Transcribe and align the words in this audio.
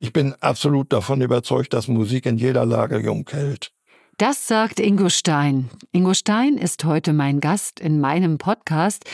Ich 0.00 0.12
bin 0.12 0.32
absolut 0.40 0.92
davon 0.92 1.20
überzeugt, 1.22 1.72
dass 1.72 1.88
Musik 1.88 2.26
in 2.26 2.38
jeder 2.38 2.64
Lage 2.64 3.00
jung 3.00 3.28
hält. 3.28 3.72
Das 4.16 4.46
sagt 4.46 4.78
Ingo 4.78 5.08
Stein. 5.08 5.70
Ingo 5.90 6.14
Stein 6.14 6.56
ist 6.56 6.84
heute 6.84 7.12
mein 7.12 7.40
Gast 7.40 7.80
in 7.80 8.00
meinem 8.00 8.38
Podcast. 8.38 9.04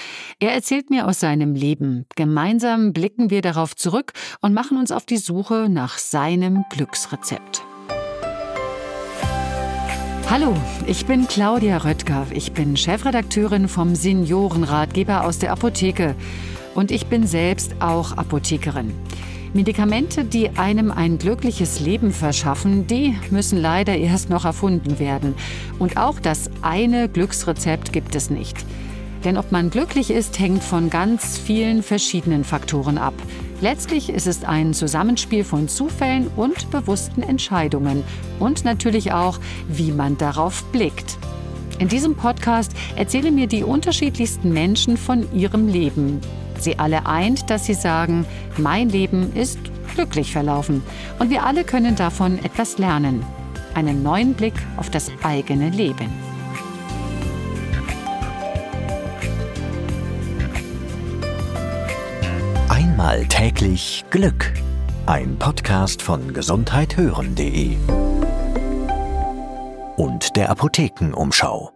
Er 0.41 0.53
erzählt 0.53 0.91
mir 0.91 1.07
aus 1.07 1.21
seinem 1.21 1.55
Leben. 1.55 2.05
Gemeinsam 2.17 2.93
blicken 2.93 3.31
wir 3.31 3.41
darauf 3.41 3.75
zurück 3.75 4.13
und 4.43 4.53
machen 4.53 4.77
uns 4.77 4.93
auf 4.93 5.07
die 5.07 5.17
Suche 5.17 5.69
nach 5.71 5.97
seinem 5.97 6.65
Glücksrezept. 6.71 7.63
Hallo, 10.29 10.55
ich 10.87 11.07
bin 11.07 11.27
Claudia 11.29 11.79
Röttger. 11.79 12.27
Ich 12.31 12.53
bin 12.53 12.77
Chefredakteurin 12.77 13.69
vom 13.69 13.95
Seniorenratgeber 13.95 15.25
aus 15.25 15.39
der 15.39 15.53
Apotheke. 15.53 16.15
Und 16.75 16.91
ich 16.91 17.07
bin 17.07 17.27
selbst 17.27 17.77
auch 17.81 18.13
Apothekerin. 18.17 18.93
Medikamente, 19.55 20.25
die 20.25 20.51
einem 20.57 20.91
ein 20.91 21.17
glückliches 21.17 21.79
Leben 21.79 22.13
verschaffen, 22.13 22.89
die 22.89 23.17
müssen 23.31 23.57
leider 23.57 23.97
erst 23.97 24.29
noch 24.29 24.45
erfunden 24.45 24.99
werden. 24.99 25.37
Und 25.79 25.97
auch 25.97 26.19
das 26.19 26.51
eine 26.61 27.09
Glücksrezept 27.09 27.93
gibt 27.93 28.17
es 28.17 28.31
nicht. 28.31 28.57
Denn 29.23 29.39
ob 29.39 29.53
man 29.53 29.71
glücklich 29.71 30.11
ist, 30.11 30.41
hängt 30.41 30.65
von 30.65 30.91
ganz 30.91 31.39
vielen 31.39 31.85
verschiedenen 31.85 32.43
Faktoren 32.43 32.99
ab. 32.99 33.15
Letztlich 33.61 34.11
ist 34.11 34.27
es 34.27 34.43
ein 34.43 34.75
Zusammenspiel 34.75 35.45
von 35.45 35.69
Zufällen 35.69 36.27
und 36.35 36.73
bewussten 36.73 37.23
Entscheidungen. 37.23 38.03
Und 38.41 38.65
natürlich 38.65 39.13
auch, 39.13 39.39
wie 39.69 39.93
man 39.93 40.19
darauf 40.19 40.65
blickt. 40.73 41.17
In 41.79 41.87
diesem 41.87 42.17
Podcast 42.17 42.73
erzählen 42.97 43.33
mir 43.33 43.47
die 43.47 43.63
unterschiedlichsten 43.63 44.53
Menschen 44.53 44.97
von 44.97 45.33
ihrem 45.33 45.69
Leben. 45.69 46.21
Sie 46.65 46.79
alle 46.79 47.05
eint, 47.05 47.51
dass 47.51 47.67
sie 47.67 47.75
sagen, 47.75 48.25
mein 48.57 48.89
Leben 48.89 49.35
ist 49.35 49.59
glücklich 49.95 50.33
verlaufen 50.33 50.83
und 51.19 51.29
wir 51.29 51.45
alle 51.45 51.63
können 51.63 51.95
davon 51.95 52.43
etwas 52.43 52.79
lernen. 52.79 53.23
Einen 53.75 54.03
neuen 54.03 54.33
Blick 54.33 54.55
auf 54.79 54.89
das 54.89 55.11
eigene 55.23 55.69
Leben. 55.69 56.11
Einmal 62.71 63.27
täglich 63.27 64.07
Glück. 64.09 64.55
Ein 65.05 65.37
Podcast 65.39 66.01
von 66.01 66.33
gesundheithören.de 66.33 67.77
und 69.97 70.35
der 70.35 70.49
Apothekenumschau. 70.49 71.74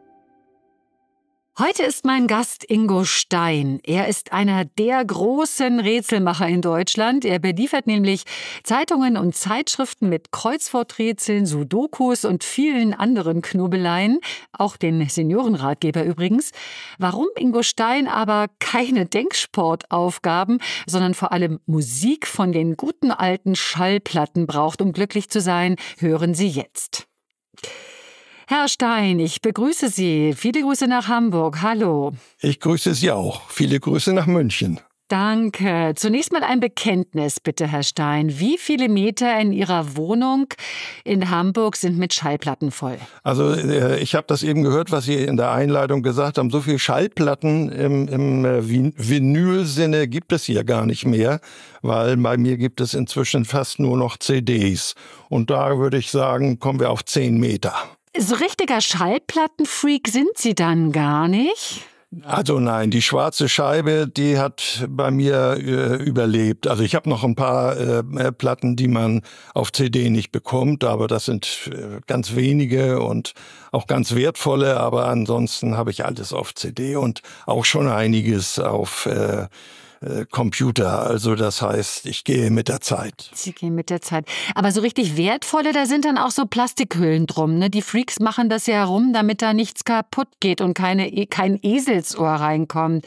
Heute 1.61 1.83
ist 1.83 2.05
mein 2.05 2.29
Gast 2.29 2.63
Ingo 2.71 3.03
Stein. 3.03 3.81
Er 3.83 4.07
ist 4.07 4.33
einer 4.33 4.65
der 4.65 5.05
großen 5.05 5.81
Rätselmacher 5.81 6.47
in 6.47 6.63
Deutschland. 6.63 7.25
Er 7.25 7.41
beliefert 7.41 7.89
nämlich 7.89 8.23
Zeitungen 8.63 9.17
und 9.17 9.35
Zeitschriften 9.35 10.09
mit 10.09 10.31
Kreuzworträtseln, 10.31 11.47
Sudokus 11.47 12.25
und 12.25 12.45
vielen 12.45 12.95
anderen 12.95 13.43
Knobeleien, 13.43 14.21
auch 14.53 14.77
den 14.77 15.09
Seniorenratgeber 15.09 16.05
übrigens. 16.05 16.53
Warum 17.01 17.27
Ingo 17.37 17.65
Stein 17.65 18.07
aber 18.07 18.47
keine 18.61 19.07
Denksportaufgaben, 19.07 20.61
sondern 20.87 21.15
vor 21.15 21.33
allem 21.33 21.59
Musik 21.67 22.29
von 22.29 22.53
den 22.53 22.77
guten 22.77 23.11
alten 23.11 23.57
Schallplatten 23.57 24.47
braucht, 24.47 24.81
um 24.81 24.93
glücklich 24.93 25.29
zu 25.29 25.41
sein, 25.41 25.75
hören 25.99 26.35
Sie 26.35 26.47
jetzt. 26.47 27.09
Herr 28.51 28.67
Stein, 28.67 29.21
ich 29.21 29.43
begrüße 29.43 29.91
Sie. 29.91 30.33
Viele 30.35 30.63
Grüße 30.63 30.87
nach 30.87 31.07
Hamburg. 31.07 31.61
Hallo. 31.61 32.13
Ich 32.41 32.61
grüße 32.61 32.95
Sie 32.95 33.11
auch. 33.11 33.43
Viele 33.51 33.79
Grüße 33.79 34.15
nach 34.15 34.25
München. 34.25 34.81
Danke. 35.09 35.93
Zunächst 35.97 36.33
mal 36.33 36.43
ein 36.43 36.59
Bekenntnis, 36.59 37.41
bitte, 37.41 37.67
Herr 37.67 37.83
Stein. 37.83 38.41
Wie 38.41 38.57
viele 38.57 38.89
Meter 38.89 39.39
in 39.39 39.53
Ihrer 39.53 39.99
Wohnung 39.99 40.47
in 41.05 41.29
Hamburg 41.29 41.77
sind 41.77 41.99
mit 41.99 42.15
Schallplatten 42.15 42.71
voll? 42.71 42.97
Also 43.23 43.53
äh, 43.53 43.99
ich 43.99 44.15
habe 44.15 44.27
das 44.27 44.43
eben 44.43 44.63
gehört, 44.63 44.93
was 44.93 45.05
Sie 45.05 45.17
in 45.17 45.37
der 45.37 45.51
Einleitung 45.51 46.03
gesagt 46.03 46.39
haben. 46.39 46.49
So 46.49 46.63
viele 46.63 46.79
Schallplatten 46.79 47.71
im, 47.71 48.09
im 48.09 48.45
äh, 48.47 48.67
Vinylsinne 48.67 50.09
gibt 50.09 50.33
es 50.33 50.45
hier 50.45 50.65
gar 50.65 50.87
nicht 50.87 51.05
mehr, 51.05 51.41
weil 51.83 52.17
bei 52.17 52.39
mir 52.39 52.57
gibt 52.57 52.81
es 52.81 52.95
inzwischen 52.95 53.45
fast 53.45 53.79
nur 53.79 53.99
noch 53.99 54.17
CDs. 54.17 54.95
Und 55.29 55.51
da 55.51 55.77
würde 55.77 55.99
ich 55.99 56.11
sagen, 56.11 56.59
kommen 56.59 56.81
wir 56.81 56.89
auf 56.89 57.05
zehn 57.05 57.37
Meter. 57.37 57.75
So 58.21 58.35
richtiger 58.35 58.81
Schallplattenfreak 58.81 60.09
sind 60.09 60.37
Sie 60.37 60.57
dann 60.57 60.91
gar 60.91 61.29
nicht? 61.29 61.85
Also 62.23 62.59
nein, 62.59 62.91
die 62.91 63.03
schwarze 63.03 63.49
Scheibe, 63.49 64.09
die 64.09 64.39
hat 64.39 64.87
bei 64.89 65.13
mir 65.13 65.59
äh, 65.59 66.03
überlebt. 66.03 66.67
Also 66.67 66.83
ich 66.83 66.97
habe 66.97 67.09
noch 67.09 67.23
ein 67.23 67.37
paar 67.37 67.77
äh, 67.77 67.99
äh 67.99 68.33
Platten, 68.33 68.75
die 68.75 68.89
man 68.89 69.23
auf 69.55 69.71
CD 69.71 70.11
nicht 70.11 70.33
bekommt, 70.33 70.83
aber 70.83 71.07
das 71.07 71.27
sind 71.27 71.71
äh, 71.71 72.01
ganz 72.09 72.35
wenige 72.35 73.01
und 73.03 73.35
auch 73.71 73.87
ganz 73.87 74.17
wertvolle. 74.17 74.79
Aber 74.81 75.07
ansonsten 75.07 75.77
habe 75.77 75.93
ich 75.93 76.05
alles 76.05 76.33
auf 76.33 76.55
CD 76.55 76.97
und 76.97 77.23
auch 77.47 77.65
schon 77.65 77.89
einiges 77.89 78.59
auf 78.59 79.09
äh, 80.01 80.25
Computer. 80.31 81.07
Also 81.07 81.35
das 81.35 81.63
heißt, 81.63 82.07
ich 82.07 82.25
gehe 82.25 82.51
mit 82.51 82.69
der 82.69 82.81
Zeit. 82.81 83.31
Sie 83.35 83.53
gehen 83.53 83.75
mit 83.75 83.91
der 83.91 84.01
Zeit. 84.01 84.27
Aber 84.55 84.73
so 84.73 84.81
richtig 84.81 85.17
wertvolle, 85.17 85.73
da 85.73 85.87
sind 85.87 86.05
dann 86.05 86.19
auch 86.19 86.31
so 86.31 86.47
Plastikhüllen 86.47 87.27
drum. 87.27 87.59
Ne? 87.59 87.71
Die 87.71 87.83
Freaks 87.83 88.21
machen 88.21 88.49
das 88.49 88.67
ja 88.67 88.75
herum, 88.75 89.13
damit 89.13 89.43
da 89.43 89.53
nichts 89.53 89.85
kaputt 89.85 90.29
geht 90.41 90.61
und 90.61 90.75
keine, 90.75 91.09
e, 91.09 91.27
kein 91.27 91.59
Eselsohr 91.63 92.29
reinkommt. 92.29 93.07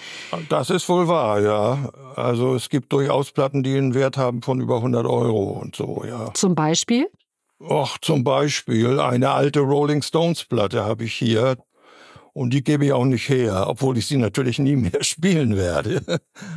Das 0.49 0.69
ist 0.69 0.87
wohl 0.89 1.07
wahr, 1.07 1.41
ja. 1.41 1.89
Also 2.15 2.55
es 2.55 2.69
gibt 2.69 2.91
durchaus 2.91 3.31
Platten, 3.31 3.63
die 3.63 3.77
einen 3.77 3.93
Wert 3.93 4.17
haben 4.17 4.41
von 4.41 4.59
über 4.59 4.77
100 4.77 5.05
Euro 5.05 5.51
und 5.61 5.75
so, 5.75 6.03
ja. 6.05 6.33
Zum 6.33 6.55
Beispiel? 6.55 7.07
Ach, 7.69 7.97
zum 7.99 8.23
Beispiel 8.23 8.99
eine 8.99 9.31
alte 9.31 9.59
Rolling 9.59 10.01
Stones 10.01 10.45
Platte 10.45 10.83
habe 10.83 11.03
ich 11.03 11.13
hier. 11.13 11.57
Und 12.33 12.53
die 12.53 12.63
gebe 12.63 12.85
ich 12.85 12.93
auch 12.93 13.05
nicht 13.05 13.27
her, 13.27 13.65
obwohl 13.67 13.97
ich 13.97 14.07
sie 14.07 14.17
natürlich 14.17 14.59
nie 14.59 14.75
mehr 14.75 14.91
spielen 15.03 15.57
werde. 15.57 16.01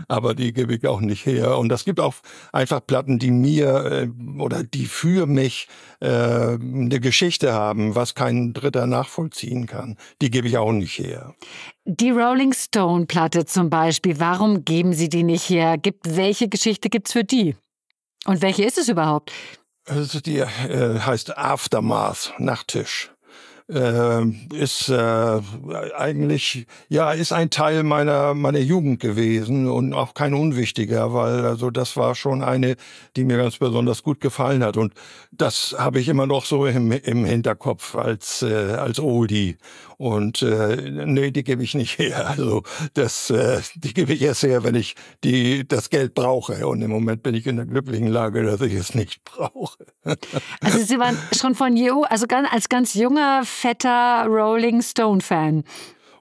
Aber 0.08 0.34
die 0.34 0.52
gebe 0.52 0.74
ich 0.74 0.86
auch 0.86 1.00
nicht 1.00 1.26
her. 1.26 1.58
Und 1.58 1.72
es 1.72 1.84
gibt 1.84 2.00
auch 2.00 2.14
einfach 2.52 2.86
Platten, 2.86 3.18
die 3.18 3.30
mir 3.30 3.84
äh, 3.84 4.40
oder 4.40 4.62
die 4.62 4.86
für 4.86 5.26
mich 5.26 5.68
äh, 6.00 6.06
eine 6.06 7.00
Geschichte 7.00 7.52
haben, 7.52 7.94
was 7.94 8.14
kein 8.14 8.52
Dritter 8.52 8.86
nachvollziehen 8.86 9.66
kann. 9.66 9.96
Die 10.22 10.30
gebe 10.30 10.48
ich 10.48 10.58
auch 10.58 10.72
nicht 10.72 10.98
her. 10.98 11.34
Die 11.84 12.10
Rolling 12.10 12.52
Stone 12.52 13.06
Platte 13.06 13.44
zum 13.44 13.68
Beispiel, 13.68 14.18
warum 14.20 14.64
geben 14.64 14.92
Sie 14.92 15.08
die 15.08 15.22
nicht 15.22 15.48
her? 15.50 15.76
Gibt, 15.76 16.16
welche 16.16 16.48
Geschichte 16.48 16.88
gibt's 16.88 17.12
für 17.12 17.24
die? 17.24 17.56
Und 18.26 18.40
welche 18.42 18.64
ist 18.64 18.78
es 18.78 18.88
überhaupt? 18.88 19.32
Also 19.86 20.20
die 20.20 20.38
äh, 20.38 21.00
heißt 21.00 21.36
Aftermath, 21.36 22.32
Nachttisch 22.38 23.13
äh, 23.68 24.24
ist 24.54 24.88
äh, 24.88 25.40
eigentlich 25.96 26.66
ja 26.88 27.12
ist 27.12 27.32
ein 27.32 27.50
Teil 27.50 27.82
meiner 27.82 28.34
meiner 28.34 28.58
Jugend 28.58 29.00
gewesen 29.00 29.68
und 29.68 29.94
auch 29.94 30.14
kein 30.14 30.34
unwichtiger, 30.34 31.14
weil 31.14 31.44
also 31.46 31.70
das 31.70 31.96
war 31.96 32.14
schon 32.14 32.42
eine, 32.42 32.76
die 33.16 33.24
mir 33.24 33.38
ganz 33.38 33.58
besonders 33.58 34.02
gut 34.02 34.20
gefallen 34.20 34.62
hat. 34.62 34.76
Und 34.76 34.92
das 35.32 35.74
habe 35.78 36.00
ich 36.00 36.08
immer 36.08 36.26
noch 36.26 36.44
so 36.44 36.66
im, 36.66 36.92
im 36.92 37.24
Hinterkopf 37.24 37.94
als 37.96 38.42
äh, 38.42 38.74
als 38.74 39.00
Oldie 39.00 39.56
und 39.96 40.42
äh, 40.42 40.76
nee, 41.06 41.30
die 41.30 41.44
gebe 41.44 41.62
ich 41.62 41.74
nicht 41.74 41.98
her. 41.98 42.24
Also 42.34 42.62
das 42.94 43.30
äh, 43.30 43.60
die 43.76 43.94
gebe 43.94 44.12
ich 44.12 44.22
erst 44.22 44.42
her, 44.42 44.64
wenn 44.64 44.74
ich 44.74 44.96
die 45.22 45.66
das 45.66 45.88
Geld 45.88 46.14
brauche 46.14 46.66
und 46.66 46.82
im 46.82 46.90
Moment 46.90 47.22
bin 47.22 47.34
ich 47.34 47.46
in 47.46 47.56
der 47.56 47.66
glücklichen 47.66 48.08
Lage, 48.08 48.42
dass 48.42 48.60
ich 48.60 48.74
es 48.74 48.94
nicht 48.94 49.24
brauche. 49.24 49.84
Also 50.60 50.78
Sie 50.78 50.98
waren 50.98 51.16
schon 51.32 51.54
von 51.54 51.76
Jo, 51.76 52.04
also 52.08 52.26
ganz, 52.26 52.48
als 52.50 52.68
ganz 52.68 52.94
junger 52.94 53.42
fetter 53.44 54.26
Rolling 54.26 54.82
Stone-Fan. 54.82 55.64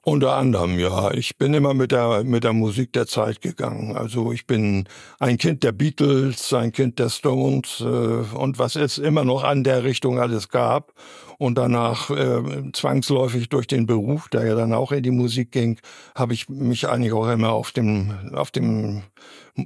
Unter 0.05 0.35
anderem, 0.35 0.77
ja. 0.79 1.11
Ich 1.11 1.37
bin 1.37 1.53
immer 1.53 1.73
mit 1.73 1.93
der, 1.93 2.25
mit 2.25 2.43
der 2.43 2.51
Musik 2.51 2.91
der 2.91 3.07
Zeit 3.07 3.39
gegangen. 3.39 3.95
Also 3.95 4.33
ich 4.33 4.45
bin 4.45 4.83
ein 5.19 5.37
Kind 5.37 5.63
der 5.63 5.71
Beatles, 5.71 6.51
ein 6.51 6.73
Kind 6.73 6.99
der 6.99 7.07
Stones 7.07 7.79
äh, 7.79 7.83
und 7.83 8.59
was 8.59 8.75
es 8.75 8.97
immer 8.97 9.23
noch 9.23 9.45
an 9.45 9.63
der 9.63 9.85
Richtung 9.85 10.19
alles 10.19 10.49
gab. 10.49 10.91
Und 11.43 11.55
danach 11.55 12.09
äh, 12.09 12.71
zwangsläufig 12.71 13.49
durch 13.49 13.67
den 13.67 13.85
Beruf, 13.85 14.29
der 14.29 14.45
ja 14.45 14.55
dann 14.55 14.71
auch 14.71 14.93
in 14.93 15.03
die 15.03 15.11
Musik 15.11 15.51
ging, 15.51 15.77
habe 16.15 16.33
ich 16.33 16.47
mich 16.47 16.87
eigentlich 16.87 17.11
auch 17.11 17.27
immer 17.27 17.51
auf 17.51 17.73
dem, 17.73 18.31
auf 18.33 18.49
dem, 18.49 19.03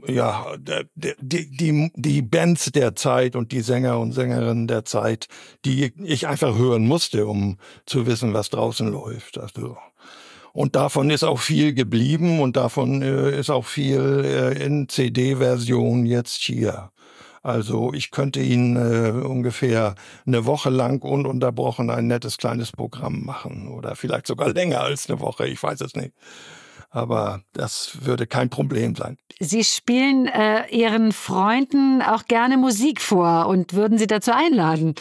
ja, 0.07 0.55
die, 0.95 1.13
die, 1.21 1.91
die 1.93 2.21
Bands 2.23 2.71
der 2.71 2.95
Zeit 2.95 3.35
und 3.35 3.51
die 3.51 3.61
Sänger 3.61 3.99
und 3.99 4.13
Sängerinnen 4.13 4.65
der 4.67 4.85
Zeit, 4.85 5.27
die 5.65 5.93
ich 6.03 6.25
einfach 6.27 6.57
hören 6.57 6.87
musste, 6.87 7.27
um 7.27 7.59
zu 7.85 8.07
wissen, 8.07 8.33
was 8.33 8.49
draußen 8.49 8.91
läuft. 8.91 9.37
Also 9.37 9.77
und 10.53 10.75
davon 10.75 11.11
ist 11.11 11.23
auch 11.23 11.37
viel 11.37 11.75
geblieben 11.75 12.39
und 12.39 12.57
davon 12.57 13.03
äh, 13.03 13.39
ist 13.39 13.51
auch 13.51 13.65
viel 13.65 14.23
äh, 14.25 14.65
in 14.65 14.89
CD-Version 14.89 16.07
jetzt 16.07 16.41
hier. 16.41 16.89
Also 17.47 17.93
ich 17.93 18.11
könnte 18.11 18.41
Ihnen 18.41 18.75
äh, 18.75 19.25
ungefähr 19.25 19.95
eine 20.25 20.45
Woche 20.45 20.69
lang 20.69 21.01
ununterbrochen 21.01 21.89
ein 21.89 22.05
nettes 22.05 22.37
kleines 22.37 22.73
Programm 22.73 23.23
machen 23.23 23.69
oder 23.69 23.95
vielleicht 23.95 24.27
sogar 24.27 24.49
länger 24.49 24.81
als 24.81 25.09
eine 25.09 25.21
Woche, 25.21 25.47
ich 25.47 25.63
weiß 25.63 25.79
es 25.79 25.95
nicht. 25.95 26.11
Aber 26.89 27.43
das 27.53 27.99
würde 28.01 28.27
kein 28.27 28.49
Problem 28.49 28.95
sein. 28.95 29.17
Sie 29.39 29.63
spielen 29.63 30.27
äh, 30.27 30.67
Ihren 30.71 31.13
Freunden 31.13 32.01
auch 32.01 32.25
gerne 32.25 32.57
Musik 32.57 32.99
vor 32.99 33.47
und 33.47 33.73
würden 33.73 33.97
Sie 33.97 34.07
dazu 34.07 34.33
einladen? 34.33 34.95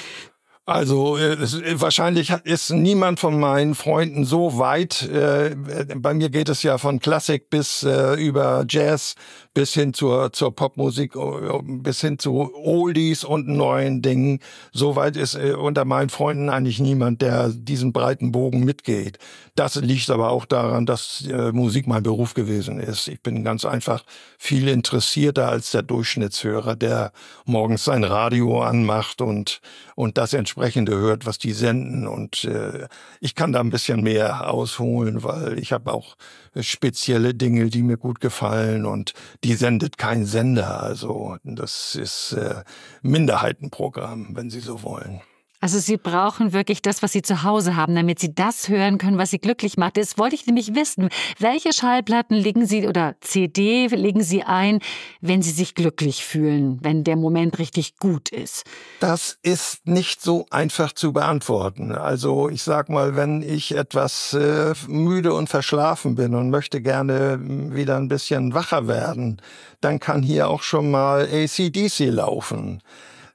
Also 0.69 1.17
äh, 1.17 1.35
es, 1.35 1.55
äh, 1.55 1.81
wahrscheinlich 1.81 2.31
ist 2.43 2.71
niemand 2.71 3.21
von 3.21 3.39
meinen 3.39 3.77
Freunden 3.77 4.25
so 4.25 4.59
weit. 4.59 5.03
Äh, 5.03 5.55
bei 5.95 6.13
mir 6.13 6.29
geht 6.29 6.49
es 6.49 6.65
ja 6.65 6.77
von 6.77 6.99
Klassik 6.99 7.51
bis 7.51 7.85
äh, 7.85 8.15
über 8.15 8.65
Jazz 8.69 9.15
bis 9.57 9.73
hin 9.73 9.95
zur, 9.95 10.35
zur 10.35 10.55
Popmusik, 10.55 11.17
äh, 11.17 11.61
bis 11.63 12.03
hin 12.03 12.19
zu 12.19 12.55
Oldies 12.55 13.25
und 13.25 13.49
neuen 13.49 14.03
Dingen. 14.03 14.41
Soweit 14.71 15.17
ist 15.17 15.35
äh, 15.35 15.55
unter 15.55 15.87
meinen 15.87 16.11
Freunden 16.11 16.51
eigentlich 16.51 16.79
niemand, 16.79 17.23
der 17.23 17.49
diesen 17.49 17.95
breiten 17.95 18.33
Bogen 18.33 18.65
mitgeht. 18.65 19.19
Das 19.55 19.77
liegt 19.77 20.11
aber 20.11 20.29
auch 20.29 20.45
daran, 20.45 20.85
dass 20.85 21.27
äh, 21.27 21.53
Musik 21.53 21.87
mein 21.87 22.03
Beruf 22.03 22.35
gewesen 22.35 22.79
ist. 22.79 23.09
Ich 23.09 23.23
bin 23.23 23.45
ganz 23.45 23.65
einfach 23.65 24.05
viel 24.37 24.69
interessierter 24.69 25.49
als 25.49 25.71
der 25.71 25.83
Durchschnittshörer, 25.83 26.77
der 26.77 27.13
morgens 27.47 27.85
sein 27.85 28.05
Radio 28.05 28.61
anmacht 28.61 29.23
und, 29.23 29.63
und 29.95 30.19
das 30.19 30.35
entsprechende 30.57 30.97
hört, 30.97 31.27
was 31.27 31.37
die 31.37 31.53
senden. 31.53 32.07
Und 32.07 32.45
äh, 32.45 32.89
ich 33.21 33.35
kann 33.35 33.53
da 33.53 33.61
ein 33.61 33.71
bisschen 33.71 34.03
mehr 34.03 34.51
ausholen, 34.51 35.23
weil 35.23 35.59
ich 35.59 35.73
habe 35.73 35.93
auch 35.93 36.17
spezielle 36.59 37.35
Dinge, 37.35 37.69
die 37.69 37.83
mir 37.83 37.99
gut 37.99 38.21
gefallen 38.21 38.87
und 38.87 39.13
die 39.45 39.55
sendet 39.55 39.99
kein 39.99 40.25
Sender. 40.25 40.83
Also 40.83 41.37
das 41.45 41.95
ist 41.95 42.33
äh, 42.33 42.63
Minderheitenprogramm, 43.03 44.31
wenn 44.35 44.49
Sie 44.49 44.61
so 44.61 44.83
wollen. 44.83 45.21
Also 45.67 45.81
Sie 45.81 45.97
brauchen 45.97 46.53
wirklich 46.53 46.81
das, 46.81 47.03
was 47.03 47.11
Sie 47.11 47.23
zu 47.23 47.43
Hause 47.43 47.75
haben, 47.75 47.97
damit 47.97 48.21
Sie 48.21 48.33
das 48.33 48.69
hören 48.69 48.99
können, 48.99 49.19
was 49.19 49.31
Sie 49.31 49.41
glücklich 49.41 49.77
macht. 49.77 49.97
Das 49.97 50.17
wollte 50.17 50.37
ich 50.37 50.47
nämlich 50.47 50.77
wissen. 50.77 51.09
Welche 51.41 51.73
Schallplatten 51.73 52.37
legen 52.37 52.67
Sie 52.67 52.87
oder 52.87 53.17
CD 53.21 53.89
legen 53.89 54.23
Sie 54.23 54.45
ein, 54.45 54.79
wenn 55.21 55.43
Sie 55.43 55.51
sich 55.51 55.75
glücklich 55.75 56.25
fühlen, 56.25 56.79
wenn 56.83 57.03
der 57.03 57.17
Moment 57.17 57.59
richtig 57.59 57.97
gut 57.97 58.29
ist? 58.29 58.63
Das 59.01 59.39
ist 59.43 59.89
nicht 59.89 60.23
so 60.23 60.47
einfach 60.51 60.93
zu 60.93 61.13
beantworten. 61.13 61.91
Also 61.91 62.49
ich 62.49 62.63
sag 62.63 62.89
mal, 62.89 63.17
wenn 63.17 63.43
ich 63.43 63.75
etwas 63.75 64.35
äh, 64.35 64.73
müde 64.87 65.35
und 65.35 65.49
verschlafen 65.49 66.15
bin 66.15 66.37
und 66.37 66.49
möchte 66.49 66.81
gerne 66.81 67.41
wieder 67.43 67.97
ein 67.97 68.07
bisschen 68.07 68.55
wacher 68.55 68.87
werden, 68.87 69.43
dann 69.81 69.99
kann 69.99 70.23
hier 70.23 70.49
auch 70.49 70.63
schon 70.63 70.93
mal 70.93 71.23
ACDC 71.23 72.13
laufen. 72.13 72.83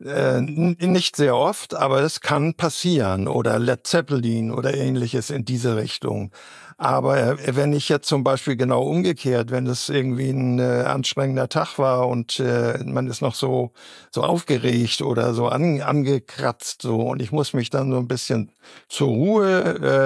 Äh, 0.03 0.42
nicht 0.42 1.15
sehr 1.15 1.36
oft, 1.36 1.75
aber 1.75 2.01
es 2.01 2.21
kann 2.21 2.56
passieren 2.56 3.27
oder 3.27 3.59
Led 3.59 3.86
Zeppelin 3.86 4.51
oder 4.51 4.74
ähnliches 4.74 5.30
in 5.30 5.45
diese 5.45 5.75
Richtung. 5.75 6.31
Aber 6.77 7.38
äh, 7.39 7.56
wenn 7.56 7.74
ich 7.74 7.89
jetzt 7.89 8.07
zum 8.07 8.24
Beispiel 8.24 8.56
genau 8.56 8.81
umgekehrt, 8.81 9.51
wenn 9.51 9.68
es 9.68 9.89
irgendwie 9.89 10.31
ein 10.31 10.57
äh, 10.57 10.86
anstrengender 10.88 11.50
Tag 11.50 11.77
war 11.77 12.07
und 12.07 12.39
äh, 12.39 12.80
man 12.83 13.07
ist 13.07 13.21
noch 13.21 13.36
so, 13.36 13.74
so 14.09 14.24
aufgeregt 14.24 15.03
oder 15.03 15.36
so 15.36 15.48
an, 15.48 15.81
angekratzt 15.81 16.81
so 16.81 17.01
und 17.01 17.21
ich 17.21 17.31
muss 17.31 17.54
mich 17.54 17.69
dann 17.69 17.92
so 17.92 17.97
ein 17.97 18.07
bisschen 18.07 18.51
zur 18.89 19.09
Ruhe 19.09 19.62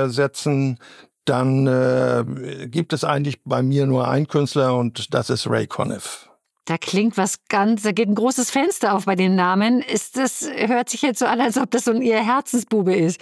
äh, 0.05 0.09
setzen, 0.09 0.77
dann 1.23 1.67
äh, 1.67 2.67
gibt 2.67 2.91
es 2.91 3.05
eigentlich 3.05 3.43
bei 3.45 3.63
mir 3.63 3.85
nur 3.85 4.09
einen 4.09 4.27
Künstler 4.27 4.75
und 4.75 5.13
das 5.13 5.29
ist 5.29 5.47
Ray 5.49 5.67
Conniff. 5.67 6.29
Da 6.65 6.79
klingt 6.79 7.15
was 7.15 7.37
ganz, 7.47 7.83
da 7.83 7.91
geht 7.91 8.09
ein 8.09 8.15
großes 8.15 8.49
Fenster 8.49 8.95
auf 8.95 9.05
bei 9.05 9.15
den 9.15 9.35
Namen. 9.35 9.81
Ist 9.81 10.17
das, 10.17 10.49
hört 10.55 10.89
sich 10.89 11.03
jetzt 11.03 11.19
so 11.19 11.25
an, 11.25 11.39
als 11.39 11.57
ob 11.57 11.69
das 11.69 11.85
so 11.85 11.91
ein 11.91 12.01
ihr 12.01 12.23
Herzensbube 12.23 12.95
ist. 12.95 13.21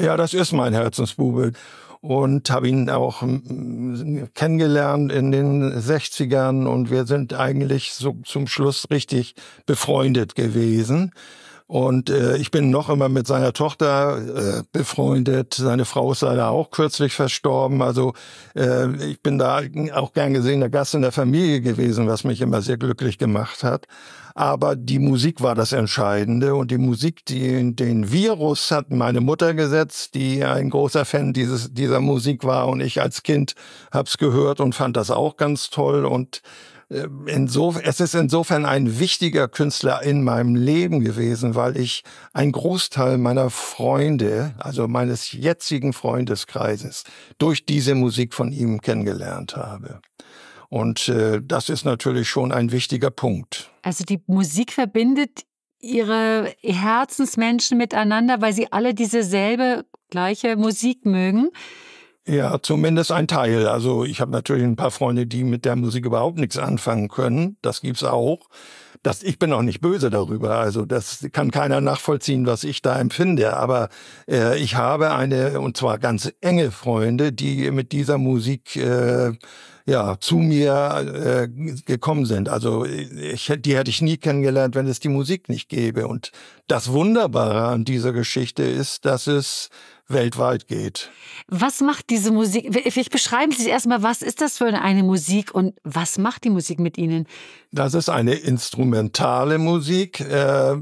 Ja, 0.00 0.16
das 0.16 0.32
ist 0.34 0.52
mein 0.52 0.72
Herzensbube. 0.72 1.52
Und 2.00 2.50
habe 2.50 2.68
ihn 2.68 2.90
auch 2.90 3.22
hm, 3.22 4.28
kennengelernt 4.34 5.12
in 5.12 5.30
den 5.30 5.72
60ern 5.72 6.66
und 6.66 6.90
wir 6.90 7.06
sind 7.06 7.32
eigentlich 7.32 7.94
so 7.94 8.16
zum 8.24 8.46
Schluss 8.46 8.86
richtig 8.90 9.34
befreundet 9.66 10.34
gewesen. 10.34 11.12
Und 11.66 12.10
äh, 12.10 12.36
ich 12.36 12.50
bin 12.50 12.68
noch 12.68 12.90
immer 12.90 13.08
mit 13.08 13.26
seiner 13.26 13.54
Tochter 13.54 14.18
äh, 14.58 14.62
befreundet. 14.72 15.54
Seine 15.54 15.86
Frau 15.86 16.12
ist 16.12 16.20
leider 16.20 16.50
auch 16.50 16.70
kürzlich 16.70 17.14
verstorben. 17.14 17.80
Also 17.80 18.12
äh, 18.54 18.94
ich 19.06 19.22
bin 19.22 19.38
da 19.38 19.62
auch 19.94 20.12
gern 20.12 20.34
gesehener 20.34 20.68
Gast 20.68 20.94
in 20.94 21.00
der 21.00 21.12
Familie 21.12 21.62
gewesen, 21.62 22.06
was 22.06 22.24
mich 22.24 22.42
immer 22.42 22.60
sehr 22.60 22.76
glücklich 22.76 23.16
gemacht 23.16 23.64
hat. 23.64 23.86
Aber 24.34 24.76
die 24.76 24.98
Musik 24.98 25.40
war 25.40 25.54
das 25.54 25.72
Entscheidende 25.72 26.54
und 26.56 26.70
die 26.70 26.78
Musik, 26.78 27.24
die, 27.24 27.74
den 27.74 28.10
Virus 28.10 28.70
hat 28.72 28.90
meine 28.90 29.20
Mutter 29.20 29.54
gesetzt, 29.54 30.14
die 30.14 30.44
ein 30.44 30.70
großer 30.70 31.04
Fan 31.04 31.32
dieses, 31.32 31.72
dieser 31.72 32.00
Musik 32.00 32.44
war 32.44 32.68
und 32.68 32.80
ich 32.80 33.00
als 33.00 33.22
Kind 33.22 33.54
hab's 33.92 34.18
gehört 34.18 34.60
und 34.60 34.74
fand 34.74 34.96
das 34.96 35.12
auch 35.12 35.36
ganz 35.36 35.70
toll 35.70 36.04
und 36.04 36.42
Insof 36.88 37.80
es 37.82 38.00
ist 38.00 38.14
insofern 38.14 38.66
ein 38.66 38.98
wichtiger 38.98 39.48
Künstler 39.48 40.02
in 40.02 40.22
meinem 40.22 40.54
Leben 40.54 41.00
gewesen, 41.00 41.54
weil 41.54 41.76
ich 41.76 42.04
einen 42.32 42.52
Großteil 42.52 43.18
meiner 43.18 43.50
Freunde, 43.50 44.54
also 44.58 44.86
meines 44.86 45.32
jetzigen 45.32 45.92
Freundeskreises, 45.92 47.04
durch 47.38 47.64
diese 47.64 47.94
Musik 47.94 48.34
von 48.34 48.52
ihm 48.52 48.80
kennengelernt 48.80 49.56
habe. 49.56 50.00
Und 50.68 51.08
äh, 51.08 51.40
das 51.42 51.68
ist 51.68 51.84
natürlich 51.84 52.28
schon 52.28 52.52
ein 52.52 52.72
wichtiger 52.72 53.10
Punkt. 53.10 53.70
Also 53.82 54.04
die 54.04 54.20
Musik 54.26 54.72
verbindet 54.72 55.44
ihre 55.80 56.52
Herzensmenschen 56.62 57.78
miteinander, 57.78 58.40
weil 58.40 58.52
sie 58.52 58.72
alle 58.72 58.94
dieselbe 58.94 59.84
gleiche 60.10 60.56
Musik 60.56 61.04
mögen. 61.04 61.50
Ja, 62.26 62.58
zumindest 62.62 63.12
ein 63.12 63.28
Teil. 63.28 63.66
Also 63.68 64.04
ich 64.04 64.20
habe 64.20 64.32
natürlich 64.32 64.64
ein 64.64 64.76
paar 64.76 64.90
Freunde, 64.90 65.26
die 65.26 65.44
mit 65.44 65.66
der 65.66 65.76
Musik 65.76 66.06
überhaupt 66.06 66.38
nichts 66.38 66.56
anfangen 66.56 67.08
können. 67.08 67.58
Das 67.60 67.82
gibt's 67.82 68.02
auch. 68.02 68.48
Das, 69.02 69.22
ich 69.22 69.38
bin 69.38 69.52
auch 69.52 69.60
nicht 69.60 69.82
böse 69.82 70.08
darüber. 70.08 70.56
Also 70.56 70.86
das 70.86 71.26
kann 71.32 71.50
keiner 71.50 71.82
nachvollziehen, 71.82 72.46
was 72.46 72.64
ich 72.64 72.80
da 72.80 72.98
empfinde. 72.98 73.54
Aber 73.54 73.90
äh, 74.26 74.58
ich 74.58 74.76
habe 74.76 75.12
eine, 75.12 75.60
und 75.60 75.76
zwar 75.76 75.98
ganz 75.98 76.32
enge 76.40 76.70
Freunde, 76.70 77.30
die 77.30 77.70
mit 77.70 77.92
dieser 77.92 78.16
Musik 78.16 78.76
äh, 78.76 79.32
ja, 79.86 80.16
zu 80.18 80.38
mir 80.38 81.46
äh, 81.46 81.48
gekommen 81.84 82.24
sind. 82.24 82.48
Also 82.48 82.86
ich, 82.86 83.52
die 83.58 83.76
hätte 83.76 83.90
ich 83.90 84.00
nie 84.00 84.16
kennengelernt, 84.16 84.74
wenn 84.74 84.86
es 84.86 85.00
die 85.00 85.10
Musik 85.10 85.50
nicht 85.50 85.68
gäbe. 85.68 86.08
Und 86.08 86.32
das 86.68 86.90
Wunderbare 86.90 87.66
an 87.66 87.84
dieser 87.84 88.12
Geschichte 88.12 88.62
ist, 88.62 89.04
dass 89.04 89.26
es 89.26 89.68
weltweit 90.08 90.68
geht. 90.68 91.10
Was 91.48 91.80
macht 91.80 92.10
diese 92.10 92.30
Musik? 92.30 92.68
Vielleicht 92.88 93.10
beschreiben 93.10 93.52
Sie 93.52 93.68
erstmal, 93.68 94.02
was 94.02 94.22
ist 94.22 94.40
das 94.40 94.58
für 94.58 94.66
eine 94.66 95.02
Musik 95.02 95.54
und 95.54 95.74
was 95.82 96.18
macht 96.18 96.44
die 96.44 96.50
Musik 96.50 96.78
mit 96.78 96.98
Ihnen? 96.98 97.26
Das 97.72 97.94
ist 97.94 98.08
eine 98.08 98.34
instrumentale 98.34 99.58
Musik. 99.58 100.20
Äh, 100.20 100.74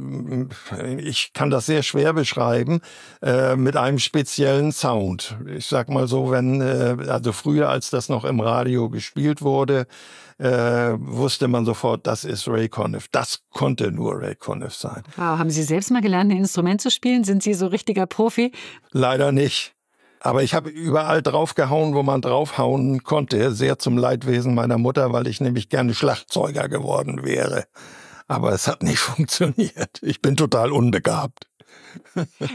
ich 0.98 1.32
kann 1.32 1.50
das 1.50 1.66
sehr 1.66 1.82
schwer 1.82 2.12
beschreiben, 2.12 2.80
äh, 3.22 3.56
mit 3.56 3.76
einem 3.76 3.98
speziellen 3.98 4.72
Sound. 4.72 5.36
Ich 5.56 5.66
sag 5.66 5.88
mal 5.88 6.08
so, 6.08 6.30
wenn, 6.30 6.60
äh, 6.60 6.96
also 7.08 7.32
früher, 7.32 7.68
als 7.68 7.90
das 7.90 8.08
noch 8.08 8.24
im 8.24 8.40
Radio 8.40 8.90
gespielt 8.90 9.40
wurde, 9.40 9.86
äh, 10.38 10.94
wusste 10.98 11.48
man 11.48 11.64
sofort, 11.64 12.06
das 12.06 12.24
ist 12.24 12.48
Ray 12.48 12.68
Conniff. 12.68 13.08
Das 13.08 13.40
konnte 13.50 13.90
nur 13.90 14.20
Ray 14.20 14.34
Conniff 14.34 14.74
sein. 14.74 15.02
Wow, 15.16 15.38
haben 15.38 15.50
Sie 15.50 15.62
selbst 15.62 15.90
mal 15.90 16.02
gelernt, 16.02 16.30
ein 16.32 16.38
Instrument 16.38 16.80
zu 16.80 16.90
spielen? 16.90 17.24
Sind 17.24 17.42
Sie 17.42 17.54
so 17.54 17.66
richtiger 17.66 18.06
Profi? 18.06 18.52
Leider 18.90 19.32
nicht. 19.32 19.74
Aber 20.20 20.42
ich 20.44 20.54
habe 20.54 20.70
überall 20.70 21.20
draufgehauen, 21.20 21.94
wo 21.94 22.04
man 22.04 22.22
draufhauen 22.22 23.02
konnte. 23.02 23.52
Sehr 23.52 23.78
zum 23.78 23.98
Leidwesen 23.98 24.54
meiner 24.54 24.78
Mutter, 24.78 25.12
weil 25.12 25.26
ich 25.26 25.40
nämlich 25.40 25.68
gerne 25.68 25.94
Schlagzeuger 25.94 26.68
geworden 26.68 27.24
wäre. 27.24 27.66
Aber 28.28 28.52
es 28.52 28.68
hat 28.68 28.82
nicht 28.82 28.98
funktioniert. 29.00 29.98
Ich 30.00 30.22
bin 30.22 30.36
total 30.36 30.70
unbegabt. 30.70 31.48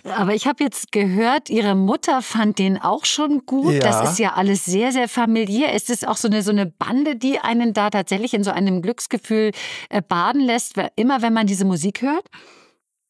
Aber 0.03 0.33
ich 0.33 0.47
habe 0.47 0.63
jetzt 0.63 0.91
gehört, 0.91 1.50
Ihre 1.50 1.75
Mutter 1.75 2.21
fand 2.21 2.59
den 2.59 2.81
auch 2.81 3.05
schon 3.05 3.45
gut. 3.45 3.74
Ja. 3.74 3.79
Das 3.79 4.12
ist 4.12 4.19
ja 4.19 4.33
alles 4.33 4.65
sehr, 4.65 4.91
sehr 4.91 5.07
familiär. 5.07 5.74
Ist 5.74 5.89
es 5.89 6.03
auch 6.03 6.17
so 6.17 6.27
eine, 6.27 6.41
so 6.41 6.51
eine 6.51 6.65
Bande, 6.65 7.15
die 7.15 7.39
einen 7.39 7.74
da 7.74 7.89
tatsächlich 7.89 8.33
in 8.33 8.43
so 8.43 8.51
einem 8.51 8.81
Glücksgefühl 8.81 9.51
äh, 9.89 10.01
baden 10.01 10.41
lässt, 10.41 10.75
immer 10.95 11.21
wenn 11.21 11.33
man 11.33 11.47
diese 11.47 11.65
Musik 11.65 12.01
hört? 12.01 12.25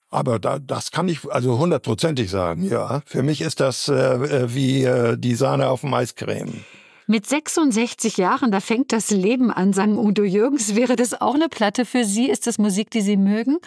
Aber 0.09 0.39
da, 0.39 0.59
das 0.59 0.91
kann 0.91 1.09
ich 1.09 1.29
also 1.29 1.57
hundertprozentig 1.57 2.29
sagen, 2.29 2.63
ja. 2.63 3.01
Für 3.05 3.23
mich 3.23 3.41
ist 3.41 3.59
das 3.59 3.89
äh, 3.89 3.93
äh 3.93 4.53
wie 4.53 4.83
äh, 4.83 5.17
die 5.17 5.35
Sahne 5.35 5.69
auf 5.69 5.81
dem 5.81 5.93
Eiscreme. 5.93 6.63
Mit 7.07 7.25
66 7.25 8.17
Jahren, 8.17 8.51
da 8.51 8.59
fängt 8.59 8.91
das 8.91 9.11
Leben 9.11 9.49
an, 9.49 9.71
sagen 9.71 9.97
Udo 9.97 10.23
Jürgens. 10.23 10.75
Wäre 10.75 10.97
das 10.97 11.19
auch 11.19 11.35
eine 11.35 11.47
Platte 11.47 11.85
für 11.85 12.03
Sie? 12.03 12.29
Ist 12.29 12.47
das 12.47 12.57
Musik, 12.57 12.89
die 12.91 13.01
Sie 13.01 13.15
mögen? 13.15 13.59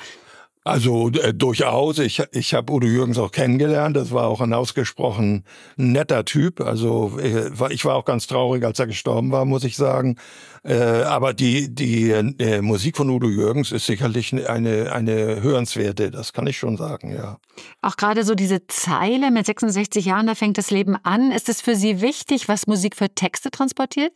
Also 0.63 1.09
äh, 1.09 1.33
durchaus. 1.33 1.99
Ich, 1.99 2.23
ich 2.33 2.53
habe 2.53 2.73
Udo 2.73 2.87
Jürgens 2.87 3.19
auch 3.19 3.33
kennengelernt. 3.33 3.97
Das 3.97 4.13
war 4.13 4.27
auch 4.27 4.43
ein 4.43 4.53
ausgesprochen 4.53 5.45
netter 5.77 6.27
Typ. 6.27 6.61
Also 6.61 7.19
äh, 7.19 7.51
ich 7.73 7.85
war 7.87 7.97
auch 7.97 8.05
ganz 8.05 8.27
traurig, 8.27 8.65
als 8.65 8.79
er 8.79 8.87
gestorben 8.87 9.33
war, 9.33 9.47
muss 9.47 9.65
ich 9.65 9.77
sagen. 9.77 10.17
Äh, 10.63 10.75
aber 10.75 11.33
die, 11.33 11.75
die 11.75 12.11
äh, 12.11 12.61
Musik 12.61 12.99
von 12.99 13.09
Udo 13.09 13.29
Jürgens 13.29 13.73
ist 13.73 13.87
sicherlich 13.87 14.35
eine, 14.49 14.93
eine 14.93 15.43
hörenswerte, 15.43 16.11
das 16.11 16.35
kann 16.35 16.47
ich 16.47 16.59
schon 16.59 16.77
sagen, 16.77 17.15
ja. 17.15 17.39
Auch 17.81 17.97
gerade 17.97 18.25
so 18.25 18.35
diese 18.35 18.67
Zeile 18.67 19.31
mit 19.31 19.47
66 19.47 20.05
Jahren, 20.05 20.27
da 20.27 20.35
fängt 20.35 20.59
das 20.59 20.71
Leben 20.71 20.97
an. 21.03 21.31
Ist 21.33 21.49
es 21.49 21.63
für 21.63 21.75
Sie 21.75 22.03
wichtig, 22.03 22.49
was 22.49 22.67
Musik 22.67 22.97
für 22.97 23.09
Texte 23.15 23.51
transportiert? 23.51 24.13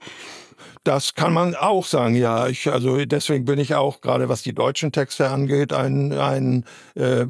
Das 0.85 1.15
kann 1.15 1.33
man 1.33 1.55
auch 1.55 1.85
sagen, 1.85 2.15
ja. 2.15 2.49
Ich, 2.49 2.71
also 2.71 3.05
deswegen 3.05 3.45
bin 3.45 3.59
ich 3.59 3.75
auch, 3.75 4.01
gerade 4.01 4.29
was 4.29 4.43
die 4.43 4.55
deutschen 4.55 4.93
Texte 4.93 5.31
angeht, 5.31 5.73
ein, 5.73 6.13
ein, 6.13 6.65
äh, 6.95 7.27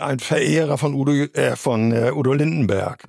ein 0.00 0.18
Verehrer 0.18 0.78
von 0.78 0.94
Udo, 0.94 1.12
äh, 1.12 1.56
von 1.56 1.92
äh, 1.92 2.12
Udo 2.12 2.32
Lindenberg. 2.32 3.04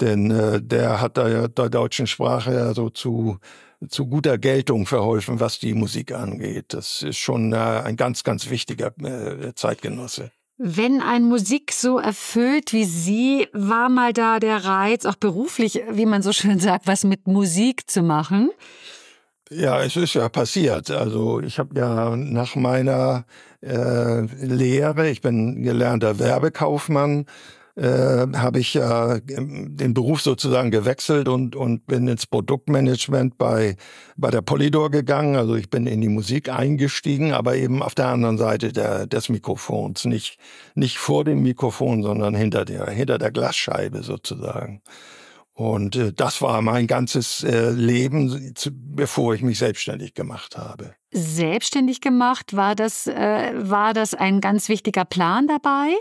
Denn 0.00 0.30
äh, 0.30 0.60
der 0.60 1.00
hat 1.00 1.18
ja 1.18 1.48
der 1.48 1.68
deutschen 1.70 2.06
Sprache 2.06 2.52
ja 2.52 2.74
so 2.74 2.90
zu, 2.90 3.38
zu 3.88 4.06
guter 4.06 4.38
Geltung 4.38 4.86
verholfen, 4.86 5.40
was 5.40 5.58
die 5.58 5.74
Musik 5.74 6.12
angeht. 6.12 6.66
Das 6.74 7.02
ist 7.02 7.18
schon 7.18 7.52
äh, 7.52 7.56
ein 7.56 7.96
ganz, 7.96 8.24
ganz 8.24 8.50
wichtiger 8.50 8.92
Zeitgenosse. 9.54 10.30
Wenn 10.56 11.00
ein 11.00 11.24
Musik 11.24 11.72
so 11.72 11.98
erfüllt 11.98 12.72
wie 12.72 12.84
Sie, 12.84 13.48
war 13.52 13.88
mal 13.88 14.12
da 14.12 14.38
der 14.38 14.64
Reiz, 14.64 15.04
auch 15.04 15.16
beruflich, 15.16 15.82
wie 15.90 16.06
man 16.06 16.22
so 16.22 16.32
schön 16.32 16.60
sagt, 16.60 16.86
was 16.86 17.02
mit 17.02 17.26
Musik 17.26 17.90
zu 17.90 18.02
machen? 18.02 18.50
Ja, 19.50 19.82
es 19.82 19.96
ist 19.96 20.14
ja 20.14 20.28
passiert. 20.28 20.90
Also 20.92 21.40
ich 21.40 21.58
habe 21.58 21.78
ja 21.78 22.14
nach 22.16 22.54
meiner 22.54 23.24
äh, 23.62 24.20
Lehre, 24.44 25.10
ich 25.10 25.22
bin 25.22 25.62
gelernter 25.62 26.20
Werbekaufmann, 26.20 27.26
äh, 27.76 28.26
habe 28.34 28.60
ich 28.60 28.76
äh, 28.76 29.20
den 29.24 29.94
Beruf 29.94 30.20
sozusagen 30.20 30.70
gewechselt 30.70 31.28
und, 31.28 31.56
und 31.56 31.86
bin 31.86 32.06
ins 32.06 32.26
Produktmanagement 32.26 33.36
bei, 33.36 33.76
bei 34.16 34.30
der 34.30 34.42
Polydor 34.42 34.90
gegangen. 34.90 35.36
Also 35.36 35.56
ich 35.56 35.70
bin 35.70 35.86
in 35.86 36.00
die 36.00 36.08
Musik 36.08 36.48
eingestiegen, 36.48 37.32
aber 37.32 37.56
eben 37.56 37.82
auf 37.82 37.94
der 37.94 38.08
anderen 38.08 38.38
Seite 38.38 38.72
der, 38.72 39.06
des 39.06 39.28
Mikrofons. 39.28 40.04
Nicht, 40.04 40.38
nicht 40.74 40.98
vor 40.98 41.24
dem 41.24 41.42
Mikrofon, 41.42 42.02
sondern 42.02 42.34
hinter 42.34 42.64
der, 42.64 42.88
hinter 42.90 43.18
der 43.18 43.32
Glasscheibe 43.32 44.02
sozusagen. 44.02 44.80
Und 45.52 45.94
äh, 45.96 46.12
das 46.12 46.42
war 46.42 46.62
mein 46.62 46.86
ganzes 46.86 47.44
äh, 47.44 47.70
Leben, 47.70 48.54
zu, 48.54 48.70
bevor 48.72 49.34
ich 49.34 49.42
mich 49.42 49.58
selbstständig 49.58 50.14
gemacht 50.14 50.56
habe. 50.56 50.94
Selbstständig 51.12 52.00
gemacht, 52.00 52.56
war 52.56 52.74
das, 52.74 53.06
äh, 53.06 53.52
war 53.54 53.94
das 53.94 54.14
ein 54.14 54.40
ganz 54.40 54.68
wichtiger 54.68 55.04
Plan 55.04 55.46
dabei? 55.46 55.94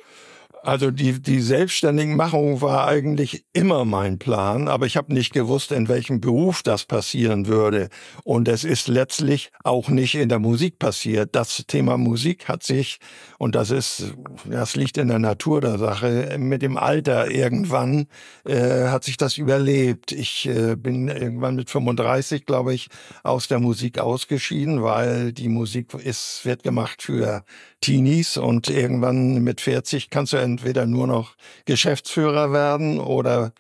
Also 0.64 0.92
die, 0.92 1.22
die 1.22 1.42
Selbstständigenmachung 1.42 2.62
war 2.62 2.88
eigentlich 2.88 3.44
immer 3.52 3.84
mein 3.84 4.18
Plan, 4.18 4.70
aber 4.70 4.86
ich 4.86 4.96
habe 4.96 5.14
nicht 5.14 5.34
gewusst, 5.34 5.74
in 5.74 5.90
welchem 5.90 6.22
Beruf 6.22 6.64
das 6.64 6.86
passieren 6.86 7.48
würde. 7.48 7.90
Und 8.24 8.48
es 8.48 8.64
ist 8.64 8.88
letztlich 8.88 9.52
auch 9.66 9.90
nicht 9.90 10.16
in 10.16 10.30
der 10.30 10.40
Musik 10.40 10.80
passiert. 10.80 11.36
Das 11.36 11.66
Thema 11.68 11.98
Musik 11.98 12.48
hat 12.48 12.64
sich, 12.64 13.00
und 13.40 13.56
das 13.56 13.72
ist, 13.72 14.14
das 14.46 14.78
liegt 14.78 14.98
in 14.98 15.10
der 15.10 15.20
Natur 15.20 15.60
der 15.60 15.78
Sache, 15.78 16.38
mit 16.40 16.62
dem 16.62 16.78
Alter 16.78 17.30
irgendwann 17.30 18.08
äh, 18.46 18.88
hat 18.88 19.04
sich 19.04 19.18
das 19.18 19.38
überlebt. 19.38 20.14
Ich 20.14 20.48
äh, 20.48 20.78
bin 20.78 21.10
irgendwann 21.10 21.58
mit 21.58 21.70
35, 21.72 22.46
glaube 22.46 22.74
ich, 22.74 22.88
aus 23.24 23.50
der 23.50 23.60
Musik 23.60 24.00
ausgeschieden, 24.00 24.82
weil 24.82 25.34
die 25.34 25.50
Musik 25.50 25.94
ist, 25.94 26.46
wird 26.46 26.64
gemacht 26.64 27.02
für 27.02 27.44
Teenies 27.84 28.38
und 28.38 28.70
irgendwann 28.70 29.44
mit 29.44 29.60
40 29.60 30.10
kannst 30.10 30.32
du 30.32 30.38
entweder 30.38 30.86
nur 30.86 31.06
noch 31.06 31.36
Geschäftsführer 31.66 32.54
werden 32.54 33.00
oder 33.00 33.52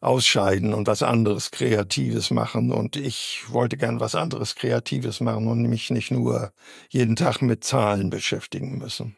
ausscheiden 0.00 0.72
und 0.72 0.86
was 0.86 1.02
anderes 1.02 1.50
Kreatives 1.50 2.30
machen. 2.30 2.72
Und 2.72 2.96
ich 2.96 3.44
wollte 3.48 3.76
gern 3.76 4.00
was 4.00 4.14
anderes 4.14 4.54
Kreatives 4.54 5.20
machen 5.20 5.48
und 5.48 5.62
mich 5.62 5.90
nicht 5.90 6.10
nur 6.10 6.52
jeden 6.88 7.14
Tag 7.14 7.42
mit 7.42 7.62
Zahlen 7.62 8.08
beschäftigen 8.08 8.78
müssen. 8.78 9.16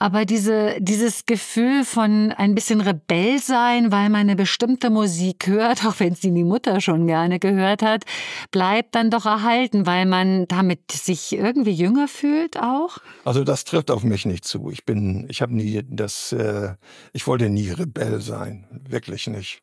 Aber 0.00 0.24
diese, 0.24 0.76
dieses 0.80 1.26
Gefühl 1.26 1.84
von 1.84 2.32
ein 2.32 2.54
bisschen 2.54 2.80
Rebell 2.80 3.38
sein, 3.38 3.92
weil 3.92 4.08
man 4.08 4.22
eine 4.22 4.34
bestimmte 4.34 4.88
Musik 4.88 5.46
hört, 5.46 5.84
auch 5.86 6.00
wenn 6.00 6.14
sie 6.14 6.32
die 6.32 6.42
Mutter 6.42 6.80
schon 6.80 7.06
gerne 7.06 7.38
gehört 7.38 7.82
hat, 7.82 8.04
bleibt 8.50 8.94
dann 8.94 9.10
doch 9.10 9.26
erhalten, 9.26 9.84
weil 9.84 10.06
man 10.06 10.48
damit 10.48 10.90
sich 10.90 11.34
irgendwie 11.34 11.72
jünger 11.72 12.08
fühlt 12.08 12.58
auch? 12.58 12.96
Also 13.24 13.44
das 13.44 13.64
trifft 13.64 13.90
auf 13.90 14.02
mich 14.02 14.24
nicht 14.24 14.46
zu. 14.46 14.70
Ich 14.70 14.86
bin, 14.86 15.26
ich 15.28 15.42
habe 15.42 15.54
nie 15.54 15.82
das, 15.86 16.32
äh, 16.32 16.76
ich 17.12 17.26
wollte 17.26 17.50
nie 17.50 17.68
Rebell 17.68 18.22
sein. 18.22 18.66
Wirklich 18.88 19.26
nicht. 19.26 19.62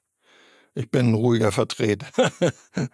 Ich 0.75 0.91
bin 0.91 1.07
ein 1.07 1.13
ruhiger 1.15 1.51
Vertreter. 1.51 2.05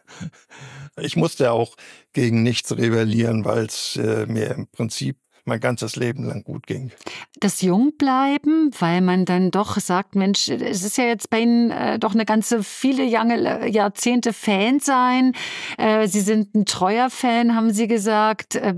ich 0.97 1.17
musste 1.17 1.51
auch 1.51 1.75
gegen 2.13 2.41
nichts 2.41 2.71
rebellieren, 2.71 3.43
weil 3.43 3.65
es 3.65 3.97
äh, 3.97 4.25
mir 4.27 4.51
im 4.51 4.67
Prinzip 4.67 5.17
mein 5.45 5.59
ganzes 5.59 5.95
Leben 5.95 6.23
lang 6.23 6.43
gut 6.43 6.67
ging. 6.67 6.91
Das 7.39 7.61
Jungbleiben, 7.61 8.71
weil 8.79 9.01
man 9.01 9.25
dann 9.25 9.51
doch 9.51 9.77
sagt, 9.79 10.15
Mensch, 10.15 10.47
es 10.49 10.83
ist 10.83 10.97
ja 10.97 11.05
jetzt 11.05 11.29
bei 11.29 11.41
Ihnen 11.41 11.71
äh, 11.71 11.99
doch 11.99 12.13
eine 12.13 12.25
ganze 12.25 12.63
viele 12.63 13.03
Jange, 13.03 13.67
Jahrzehnte 13.67 14.33
Fan 14.33 14.79
sein. 14.79 15.33
Äh, 15.77 16.07
Sie 16.07 16.21
sind 16.21 16.55
ein 16.55 16.65
treuer 16.65 17.09
Fan, 17.09 17.55
haben 17.55 17.71
Sie 17.71 17.87
gesagt. 17.87 18.55
Äh, 18.55 18.73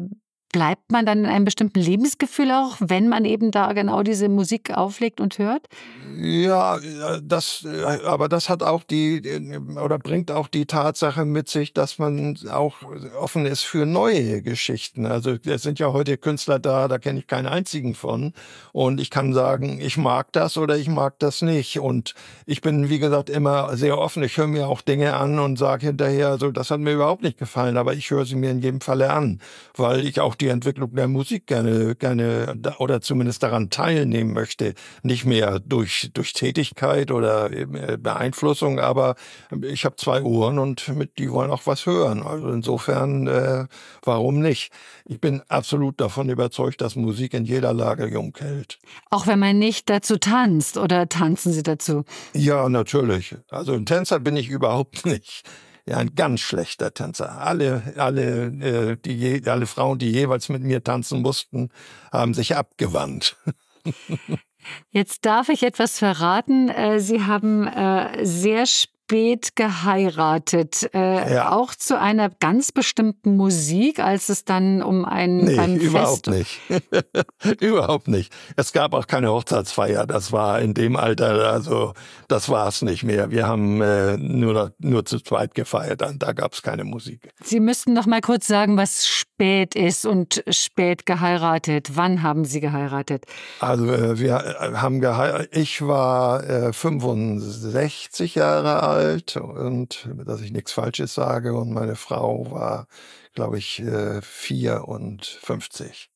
bleibt 0.56 0.90
man 0.90 1.06
dann 1.06 1.20
in 1.20 1.26
einem 1.26 1.44
bestimmten 1.44 1.82
Lebensgefühl 1.82 2.50
auch, 2.50 2.78
wenn 2.80 3.10
man 3.10 3.26
eben 3.26 3.52
da 3.52 3.74
genau 3.74 4.04
diese 4.04 4.30
Musik 4.30 4.72
auflegt 4.72 5.20
und 5.20 5.38
hört? 5.38 5.68
Ja, 6.18 6.80
das, 7.22 7.68
aber 8.06 8.30
das 8.30 8.48
hat 8.48 8.64
auch 8.64 8.84
die, 8.84 9.22
oder 9.84 10.00
bringt 10.00 10.32
auch 10.32 10.48
die 10.48 10.66
Tatsache 10.66 11.26
mit 11.26 11.50
sich, 11.50 11.74
dass 11.74 12.00
man 12.00 12.40
auch 12.50 12.78
offen 13.20 13.46
ist 13.46 13.64
für 13.64 13.86
neue 13.86 14.42
Geschichten. 14.42 15.06
Also 15.06 15.36
es 15.46 15.62
sind 15.62 15.78
ja 15.78 15.92
heute 15.92 16.18
Künstler 16.18 16.58
da, 16.58 16.88
da 16.88 17.00
kenne 17.00 17.20
ich 17.20 17.28
keinen 17.28 17.48
einzigen 17.48 17.94
von. 17.94 18.32
Und 18.72 19.02
ich 19.02 19.10
kann 19.10 19.34
sagen, 19.34 19.82
ich 19.82 19.98
mag 19.98 20.32
das 20.32 20.58
oder 20.58 20.78
ich 20.78 20.88
mag 20.88 21.20
das 21.20 21.42
nicht. 21.42 21.82
Und 21.82 22.16
ich 22.46 22.62
bin, 22.62 22.88
wie 22.90 23.00
gesagt, 23.00 23.30
immer 23.30 23.76
sehr 23.76 23.98
offen. 23.98 24.24
Ich 24.24 24.38
höre 24.38 24.48
mir 24.48 24.70
auch 24.70 24.80
Dinge 24.80 25.16
an 25.16 25.38
und 25.38 25.58
sage 25.58 25.88
hinterher, 25.88 26.38
so, 26.38 26.50
das 26.52 26.72
hat 26.72 26.80
mir 26.80 26.94
überhaupt 26.94 27.24
nicht 27.24 27.38
gefallen, 27.38 27.76
aber 27.76 27.94
ich 27.94 28.10
höre 28.10 28.24
sie 28.24 28.36
mir 28.36 28.52
in 28.52 28.62
jedem 28.62 28.80
Falle 28.80 29.12
an, 29.12 29.42
weil 29.76 30.06
ich 30.08 30.22
auch 30.22 30.36
die 30.36 30.45
die 30.46 30.50
Entwicklung 30.50 30.94
der 30.94 31.08
Musik 31.08 31.48
gerne, 31.48 31.96
gerne 31.96 32.56
oder 32.78 33.02
zumindest 33.02 33.42
daran 33.42 33.72
teilnehmen 33.72 34.32
möchte. 34.32 34.76
Nicht 35.02 35.26
mehr 35.26 35.60
durch, 35.60 36.12
durch 36.14 36.34
Tätigkeit 36.34 37.10
oder 37.10 37.52
äh, 37.52 37.98
Beeinflussung, 37.98 38.80
aber 38.80 39.16
ich 39.64 39.86
habe 39.86 39.96
zwei 39.96 40.22
Ohren 40.22 40.60
und 40.60 40.88
mit, 40.90 41.18
die 41.18 41.32
wollen 41.32 41.50
auch 41.50 41.66
was 41.66 41.88
hören. 41.88 42.22
Also 42.22 42.50
insofern, 42.50 43.26
äh, 43.26 43.66
warum 44.04 44.40
nicht? 44.40 44.72
Ich 45.06 45.20
bin 45.20 45.42
absolut 45.48 46.00
davon 46.00 46.30
überzeugt, 46.30 46.82
dass 46.82 46.96
Musik 46.96 47.34
in 47.34 47.46
jeder 47.46 47.74
Lage 47.74 48.08
jung 48.08 48.38
hält. 48.38 48.78
Auch 49.10 49.26
wenn 49.26 49.40
man 49.40 49.58
nicht 49.58 49.90
dazu 49.90 50.18
tanzt 50.18 50.78
oder 50.78 51.10
tanzen 51.10 51.54
Sie 51.54 51.64
dazu? 51.64 52.06
Ja, 52.34 52.70
natürlich. 52.70 53.36
Also 53.50 53.74
ein 53.74 53.88
Tänzer 53.88 54.20
bin 54.20 54.38
ich 54.38 54.50
überhaupt 54.50 55.06
nicht 55.08 55.44
ja, 55.88 55.98
ein 55.98 56.16
ganz 56.16 56.40
schlechter 56.40 56.94
Tänzer. 56.94 57.42
Alle, 57.42 57.94
alle, 57.98 58.46
äh, 58.46 58.98
die 58.98 59.14
je, 59.14 59.48
alle 59.48 59.68
Frauen, 59.68 60.00
die 60.00 60.12
jeweils 60.12 60.50
mit 60.50 60.64
mir 60.64 60.84
tanzen 60.84 61.22
mussten, 61.22 61.70
haben 62.12 62.34
sich 62.34 62.56
abgewandt. 62.56 63.38
Jetzt 64.90 65.26
darf 65.26 65.50
ich 65.50 65.62
etwas 65.62 66.00
verraten. 66.00 66.70
Äh, 66.70 67.00
Sie 67.00 67.22
haben 67.22 67.68
äh, 67.68 68.26
sehr 68.26 68.66
geheiratet, 69.08 70.90
äh, 70.94 71.36
ja. 71.36 71.52
auch 71.52 71.76
zu 71.76 72.00
einer 72.00 72.30
ganz 72.30 72.72
bestimmten 72.72 73.38
Musik, 73.38 74.00
als 74.00 74.30
es 74.30 74.46
dann 74.46 74.82
um 74.82 75.06
ein, 75.06 75.38
nee, 75.38 75.60
ein 75.60 75.78
überhaupt 75.78 76.28
nicht. 76.28 76.60
überhaupt 77.60 78.08
nicht. 78.08 78.34
Es 78.56 78.74
gab 78.74 78.94
auch 78.94 79.08
keine 79.08 79.32
Hochzeitsfeier. 79.32 80.08
Das 80.08 80.32
war 80.32 80.62
in 80.62 80.74
dem 80.74 80.96
Alter, 80.96 81.52
also 81.52 81.94
das 82.28 82.50
war 82.50 82.68
es 82.68 82.82
nicht 82.82 83.04
mehr. 83.04 83.32
Wir 83.32 83.48
haben 83.48 83.82
äh, 83.82 84.18
nur, 84.18 84.74
nur 84.80 85.06
zu 85.06 85.20
zweit 85.20 85.54
gefeiert, 85.54 86.02
dann, 86.02 86.20
da 86.20 86.34
gab 86.34 86.54
es 86.54 86.62
keine 86.62 86.84
Musik. 86.84 87.30
Sie 87.44 87.60
müssten 87.60 87.94
noch 87.94 88.06
mal 88.06 88.22
kurz 88.22 88.48
sagen, 88.48 88.78
was 88.78 89.08
spät 89.36 89.76
ist 89.76 90.06
und 90.06 90.44
spät 90.50 91.06
geheiratet. 91.06 91.98
Wann 91.98 92.24
haben 92.24 92.46
Sie 92.46 92.62
geheiratet? 92.62 93.26
Also 93.60 93.92
äh, 93.92 94.18
wir 94.18 94.36
äh, 94.38 94.76
haben 94.76 95.02
geheiratet. 95.02 95.50
Ich 95.52 95.86
war 95.86 96.42
äh, 96.50 96.72
65 96.72 98.36
Jahre 98.36 98.84
alt 98.84 99.36
und 99.36 100.08
dass 100.26 100.40
ich 100.40 100.54
nichts 100.54 100.72
Falsches 100.72 101.14
sage. 101.14 101.54
Und 101.54 101.74
meine 101.74 101.96
Frau 101.96 102.50
war, 102.50 102.88
glaube 103.34 103.58
ich, 103.58 103.84
54 104.22 105.88
äh, 105.88 106.15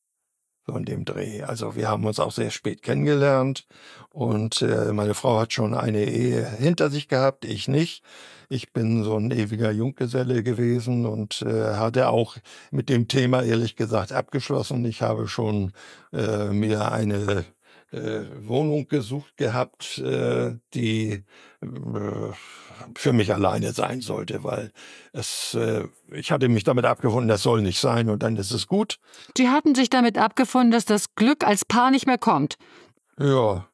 so 0.69 0.77
in 0.77 0.85
dem 0.85 1.05
Dreh. 1.05 1.43
Also 1.43 1.75
wir 1.75 1.89
haben 1.89 2.05
uns 2.05 2.19
auch 2.19 2.31
sehr 2.31 2.51
spät 2.51 2.81
kennengelernt 2.83 3.65
und 4.11 4.61
äh, 4.61 4.91
meine 4.93 5.13
Frau 5.13 5.39
hat 5.39 5.53
schon 5.53 5.73
eine 5.73 6.05
Ehe 6.05 6.47
hinter 6.47 6.89
sich 6.89 7.07
gehabt, 7.07 7.45
ich 7.45 7.67
nicht. 7.67 8.03
Ich 8.49 8.73
bin 8.73 9.03
so 9.03 9.15
ein 9.15 9.29
ewiger 9.31 9.71
Junggeselle 9.71 10.41
gewesen 10.41 11.05
und 11.05 11.43
äh, 11.43 11.75
hatte 11.75 12.09
auch 12.09 12.35
mit 12.71 12.89
dem 12.89 13.07
Thema 13.07 13.43
ehrlich 13.43 13.75
gesagt 13.75 14.11
abgeschlossen. 14.11 14.85
Ich 14.85 15.01
habe 15.01 15.27
schon 15.27 15.71
äh, 16.11 16.45
mir 16.45 16.91
eine 16.91 17.45
äh, 17.91 18.21
Wohnung 18.41 18.87
gesucht 18.87 19.37
gehabt, 19.37 19.97
äh, 19.99 20.55
die 20.73 21.23
äh, 21.61 22.33
für 22.95 23.13
mich 23.13 23.33
alleine 23.33 23.71
sein 23.73 24.01
sollte, 24.01 24.43
weil 24.43 24.71
es, 25.13 25.53
äh, 25.55 25.87
ich 26.11 26.31
hatte 26.31 26.49
mich 26.49 26.63
damit 26.63 26.85
abgefunden, 26.85 27.27
das 27.27 27.43
soll 27.43 27.61
nicht 27.61 27.79
sein 27.79 28.09
und 28.09 28.23
dann 28.23 28.37
ist 28.37 28.51
es 28.51 28.67
gut. 28.67 28.99
Sie 29.37 29.49
hatten 29.49 29.75
sich 29.75 29.89
damit 29.89 30.17
abgefunden, 30.17 30.71
dass 30.71 30.85
das 30.85 31.15
Glück 31.15 31.45
als 31.45 31.65
Paar 31.65 31.91
nicht 31.91 32.07
mehr 32.07 32.17
kommt. 32.17 32.55
Ja, 33.19 33.67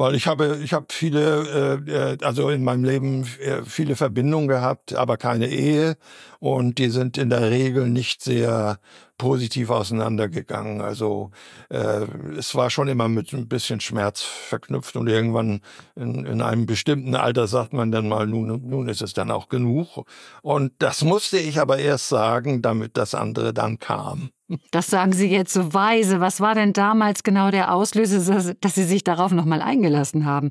weil 0.00 0.14
ich 0.14 0.26
habe, 0.26 0.58
ich 0.64 0.72
habe 0.72 0.86
viele, 0.88 1.82
äh, 1.86 2.12
äh, 2.14 2.18
also 2.22 2.48
in 2.48 2.64
meinem 2.64 2.84
Leben 2.84 3.28
äh, 3.38 3.62
viele 3.66 3.96
Verbindungen 3.96 4.48
gehabt, 4.48 4.94
aber 4.94 5.18
keine 5.18 5.46
Ehe 5.48 5.98
und 6.38 6.78
die 6.78 6.88
sind 6.88 7.18
in 7.18 7.28
der 7.28 7.50
Regel 7.50 7.86
nicht 7.86 8.22
sehr 8.22 8.78
positiv 9.18 9.68
auseinandergegangen. 9.68 10.80
Also 10.80 11.32
äh, 11.68 12.06
es 12.38 12.54
war 12.54 12.70
schon 12.70 12.88
immer 12.88 13.08
mit 13.08 13.34
ein 13.34 13.46
bisschen 13.46 13.80
Schmerz 13.80 14.22
verknüpft 14.22 14.96
und 14.96 15.06
irgendwann 15.06 15.60
in, 15.96 16.24
in 16.24 16.40
einem 16.40 16.64
bestimmten 16.64 17.14
Alter 17.14 17.46
sagt 17.46 17.74
man 17.74 17.92
dann 17.92 18.08
mal, 18.08 18.26
nun, 18.26 18.66
nun 18.66 18.88
ist 18.88 19.02
es 19.02 19.12
dann 19.12 19.30
auch 19.30 19.50
genug. 19.50 20.06
Und 20.40 20.72
das 20.78 21.04
musste 21.04 21.36
ich 21.36 21.60
aber 21.60 21.78
erst 21.78 22.08
sagen, 22.08 22.62
damit 22.62 22.96
das 22.96 23.14
andere 23.14 23.52
dann 23.52 23.78
kam. 23.78 24.30
Das 24.70 24.88
sagen 24.88 25.12
Sie 25.12 25.28
jetzt 25.28 25.52
so 25.52 25.72
weise. 25.72 26.20
Was 26.20 26.40
war 26.40 26.54
denn 26.54 26.72
damals 26.72 27.22
genau 27.22 27.50
der 27.50 27.72
Auslöser, 27.72 28.54
dass 28.60 28.74
Sie 28.74 28.84
sich 28.84 29.04
darauf 29.04 29.32
nochmal 29.32 29.62
eingelassen 29.62 30.24
haben? 30.24 30.50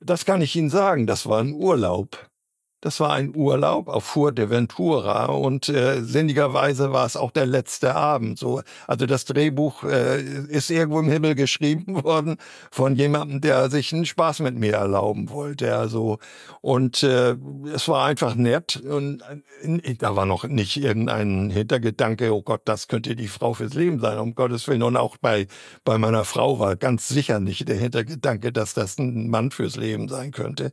Das 0.00 0.24
kann 0.24 0.40
ich 0.40 0.54
Ihnen 0.54 0.70
sagen. 0.70 1.06
Das 1.06 1.26
war 1.26 1.40
ein 1.40 1.52
Urlaub. 1.52 2.29
Das 2.82 2.98
war 2.98 3.12
ein 3.12 3.36
Urlaub 3.36 3.88
auf 3.88 4.04
Fuerteventura 4.04 5.26
und 5.26 5.68
äh, 5.68 6.02
sinnigerweise 6.02 6.92
war 6.92 7.04
es 7.04 7.14
auch 7.14 7.30
der 7.30 7.44
letzte 7.44 7.94
Abend. 7.94 8.38
So, 8.38 8.62
also 8.86 9.04
das 9.04 9.26
Drehbuch 9.26 9.84
äh, 9.84 10.22
ist 10.48 10.70
irgendwo 10.70 11.00
im 11.00 11.10
Himmel 11.10 11.34
geschrieben 11.34 12.02
worden 12.04 12.38
von 12.70 12.96
jemandem, 12.96 13.42
der 13.42 13.68
sich 13.68 13.92
einen 13.92 14.06
Spaß 14.06 14.40
mit 14.40 14.56
mir 14.56 14.74
erlauben 14.74 15.28
wollte. 15.28 15.76
Also 15.76 16.18
und 16.62 17.02
äh, 17.02 17.36
es 17.74 17.86
war 17.86 18.06
einfach 18.06 18.34
nett 18.34 18.76
und 18.76 19.22
äh, 19.62 19.94
da 19.96 20.16
war 20.16 20.24
noch 20.24 20.44
nicht 20.44 20.78
irgendein 20.78 21.50
Hintergedanke, 21.50 22.34
oh 22.34 22.40
Gott, 22.40 22.62
das 22.64 22.88
könnte 22.88 23.14
die 23.14 23.28
Frau 23.28 23.52
fürs 23.52 23.74
Leben 23.74 24.00
sein, 24.00 24.18
um 24.18 24.34
Gottes 24.34 24.66
Willen. 24.68 24.82
Und 24.82 24.96
auch 24.96 25.18
bei 25.18 25.48
bei 25.84 25.98
meiner 25.98 26.24
Frau 26.24 26.58
war 26.58 26.76
ganz 26.76 27.08
sicher 27.08 27.40
nicht 27.40 27.68
der 27.68 27.76
Hintergedanke, 27.76 28.52
dass 28.52 28.72
das 28.72 28.98
ein 28.98 29.28
Mann 29.28 29.50
fürs 29.50 29.76
Leben 29.76 30.08
sein 30.08 30.30
könnte. 30.30 30.72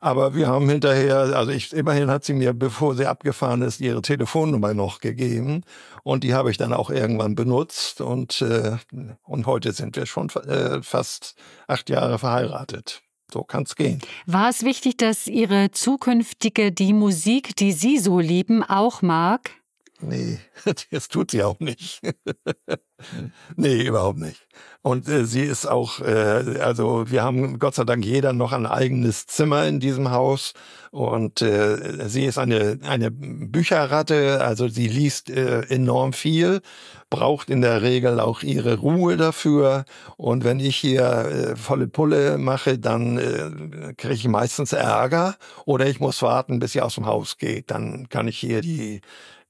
Aber 0.00 0.34
wir 0.34 0.48
haben 0.48 0.68
hinterher 0.68 1.41
also 1.42 1.52
ich, 1.52 1.72
immerhin 1.72 2.08
hat 2.08 2.24
sie 2.24 2.34
mir, 2.34 2.52
bevor 2.52 2.94
sie 2.94 3.06
abgefahren 3.06 3.62
ist, 3.62 3.80
ihre 3.80 4.00
Telefonnummer 4.00 4.74
noch 4.74 5.00
gegeben. 5.00 5.64
Und 6.04 6.22
die 6.22 6.34
habe 6.34 6.52
ich 6.52 6.56
dann 6.56 6.72
auch 6.72 6.88
irgendwann 6.88 7.34
benutzt. 7.34 8.00
Und, 8.00 8.42
äh, 8.42 8.76
und 9.24 9.46
heute 9.46 9.72
sind 9.72 9.96
wir 9.96 10.06
schon 10.06 10.28
äh, 10.30 10.80
fast 10.82 11.34
acht 11.66 11.90
Jahre 11.90 12.20
verheiratet. 12.20 13.02
So 13.32 13.42
kann 13.42 13.64
es 13.64 13.74
gehen. 13.74 14.00
War 14.26 14.50
es 14.50 14.62
wichtig, 14.62 14.98
dass 14.98 15.26
Ihre 15.26 15.72
zukünftige 15.72 16.70
die 16.70 16.92
Musik, 16.92 17.56
die 17.56 17.72
Sie 17.72 17.98
so 17.98 18.20
lieben, 18.20 18.62
auch 18.62 19.02
mag? 19.02 19.50
Nee, 20.02 20.38
das 20.90 21.08
tut 21.08 21.30
sie 21.30 21.44
auch 21.44 21.60
nicht. 21.60 22.00
nee, 23.56 23.82
überhaupt 23.82 24.18
nicht. 24.18 24.48
Und 24.82 25.08
äh, 25.08 25.24
sie 25.24 25.42
ist 25.42 25.66
auch, 25.66 26.00
äh, 26.00 26.58
also 26.60 27.08
wir 27.08 27.22
haben 27.22 27.60
Gott 27.60 27.76
sei 27.76 27.84
Dank 27.84 28.04
jeder 28.04 28.32
noch 28.32 28.52
ein 28.52 28.66
eigenes 28.66 29.26
Zimmer 29.26 29.66
in 29.66 29.78
diesem 29.78 30.10
Haus. 30.10 30.54
Und 30.90 31.40
äh, 31.40 32.08
sie 32.08 32.24
ist 32.24 32.36
eine, 32.36 32.80
eine 32.84 33.12
Bücherratte, 33.12 34.42
also 34.42 34.66
sie 34.68 34.88
liest 34.88 35.30
äh, 35.30 35.60
enorm 35.68 36.12
viel, 36.12 36.60
braucht 37.08 37.48
in 37.48 37.62
der 37.62 37.82
Regel 37.82 38.18
auch 38.18 38.42
ihre 38.42 38.78
Ruhe 38.78 39.16
dafür. 39.16 39.84
Und 40.16 40.42
wenn 40.42 40.58
ich 40.58 40.76
hier 40.76 41.02
äh, 41.04 41.56
volle 41.56 41.86
Pulle 41.86 42.38
mache, 42.38 42.78
dann 42.78 43.18
äh, 43.18 43.94
kriege 43.94 44.14
ich 44.14 44.28
meistens 44.28 44.72
Ärger 44.72 45.36
oder 45.64 45.86
ich 45.86 46.00
muss 46.00 46.20
warten, 46.22 46.58
bis 46.58 46.72
sie 46.72 46.82
aus 46.82 46.96
dem 46.96 47.06
Haus 47.06 47.38
geht. 47.38 47.70
Dann 47.70 48.08
kann 48.08 48.26
ich 48.26 48.38
hier 48.38 48.62
die, 48.62 49.00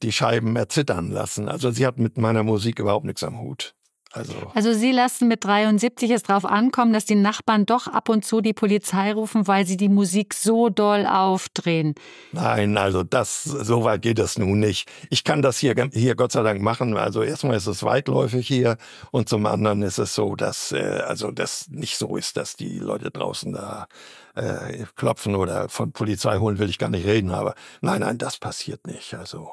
die 0.02 0.12
Scheiben 0.12 0.56
erzittern 0.56 1.11
lassen. 1.11 1.49
Also 1.49 1.71
sie 1.71 1.87
hat 1.87 1.99
mit 1.99 2.18
meiner 2.18 2.42
Musik 2.42 2.78
überhaupt 2.78 3.06
nichts 3.06 3.23
am 3.23 3.40
Hut. 3.40 3.75
Also, 4.14 4.35
also 4.54 4.75
Sie 4.75 4.92
lassen 4.92 5.26
mit 5.26 5.44
73 5.44 6.11
es 6.11 6.23
darauf 6.23 6.44
ankommen, 6.44 6.92
dass 6.92 7.06
die 7.06 7.14
Nachbarn 7.14 7.64
doch 7.64 7.87
ab 7.87 8.11
und 8.11 8.26
zu 8.26 8.42
die 8.42 8.52
Polizei 8.52 9.12
rufen, 9.12 9.47
weil 9.47 9.66
sie 9.66 9.78
die 9.78 9.88
Musik 9.88 10.35
so 10.35 10.68
doll 10.68 11.06
aufdrehen. 11.06 11.94
Nein, 12.32 12.76
also 12.76 13.04
das, 13.04 13.42
so 13.44 13.85
weit 13.85 14.02
geht 14.02 14.18
das 14.18 14.38
nun 14.38 14.61
nicht. 14.61 14.87
Ich 15.09 15.25
kann 15.25 15.40
das 15.40 15.59
hier, 15.59 15.75
hier 15.92 16.14
Gott 16.14 16.32
sei 16.32 16.42
Dank 16.42 16.61
machen. 16.61 16.97
Also 16.99 17.23
erstmal 17.23 17.56
ist 17.56 17.66
es 17.66 17.82
weitläufig 17.82 18.47
hier 18.47 18.76
und 19.12 19.30
zum 19.30 19.47
anderen 19.47 19.80
ist 19.80 19.99
es 19.99 20.14
so, 20.14 20.37
dass, 20.37 20.73
äh, 20.73 21.02
also 21.06 21.30
das 21.30 21.68
nicht 21.68 21.97
so 21.97 22.16
ist, 22.16 22.37
dass 22.37 22.54
die 22.54 22.78
Leute 22.78 23.11
draußen 23.11 23.54
da 23.54 23.87
äh, 24.35 24.85
klopfen 24.94 25.35
oder 25.35 25.70
von 25.70 25.92
Polizei 25.92 26.37
holen 26.37 26.59
will 26.59 26.68
ich 26.68 26.79
gar 26.79 26.90
nicht 26.90 27.07
reden, 27.07 27.31
aber 27.31 27.55
nein, 27.81 28.00
nein, 28.00 28.18
das 28.18 28.37
passiert 28.38 28.87
nicht. 28.87 29.14
Also 29.14 29.53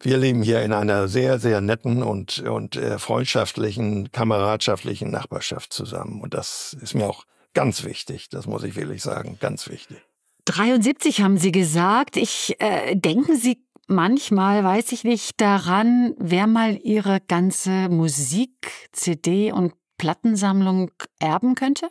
wir 0.00 0.18
leben 0.18 0.42
hier 0.42 0.62
in 0.62 0.72
einer 0.72 1.08
sehr, 1.08 1.38
sehr 1.38 1.60
netten 1.60 2.02
und, 2.02 2.40
und 2.40 2.76
äh, 2.76 2.98
freundschaftlichen, 2.98 4.10
kameradschaftlichen 4.12 5.10
Nachbarschaft 5.10 5.72
zusammen. 5.72 6.20
Und 6.20 6.34
das 6.34 6.76
ist 6.80 6.94
mir 6.94 7.06
auch 7.08 7.24
ganz 7.54 7.84
wichtig. 7.84 8.28
Das 8.28 8.46
muss 8.46 8.62
ich 8.62 8.76
wirklich 8.76 9.02
sagen. 9.02 9.38
Ganz 9.40 9.68
wichtig. 9.68 9.98
73 10.44 11.22
haben 11.22 11.38
Sie 11.38 11.52
gesagt. 11.52 12.16
Ich 12.16 12.54
äh, 12.58 12.94
denken 12.94 13.36
Sie 13.36 13.64
manchmal, 13.88 14.62
weiß 14.62 14.92
ich 14.92 15.04
nicht, 15.04 15.40
daran, 15.40 16.14
wer 16.18 16.46
mal 16.46 16.78
Ihre 16.82 17.20
ganze 17.26 17.88
Musik, 17.88 18.70
CD 18.92 19.52
und 19.52 19.72
Plattensammlung 19.98 20.90
erben 21.18 21.54
könnte? 21.54 21.88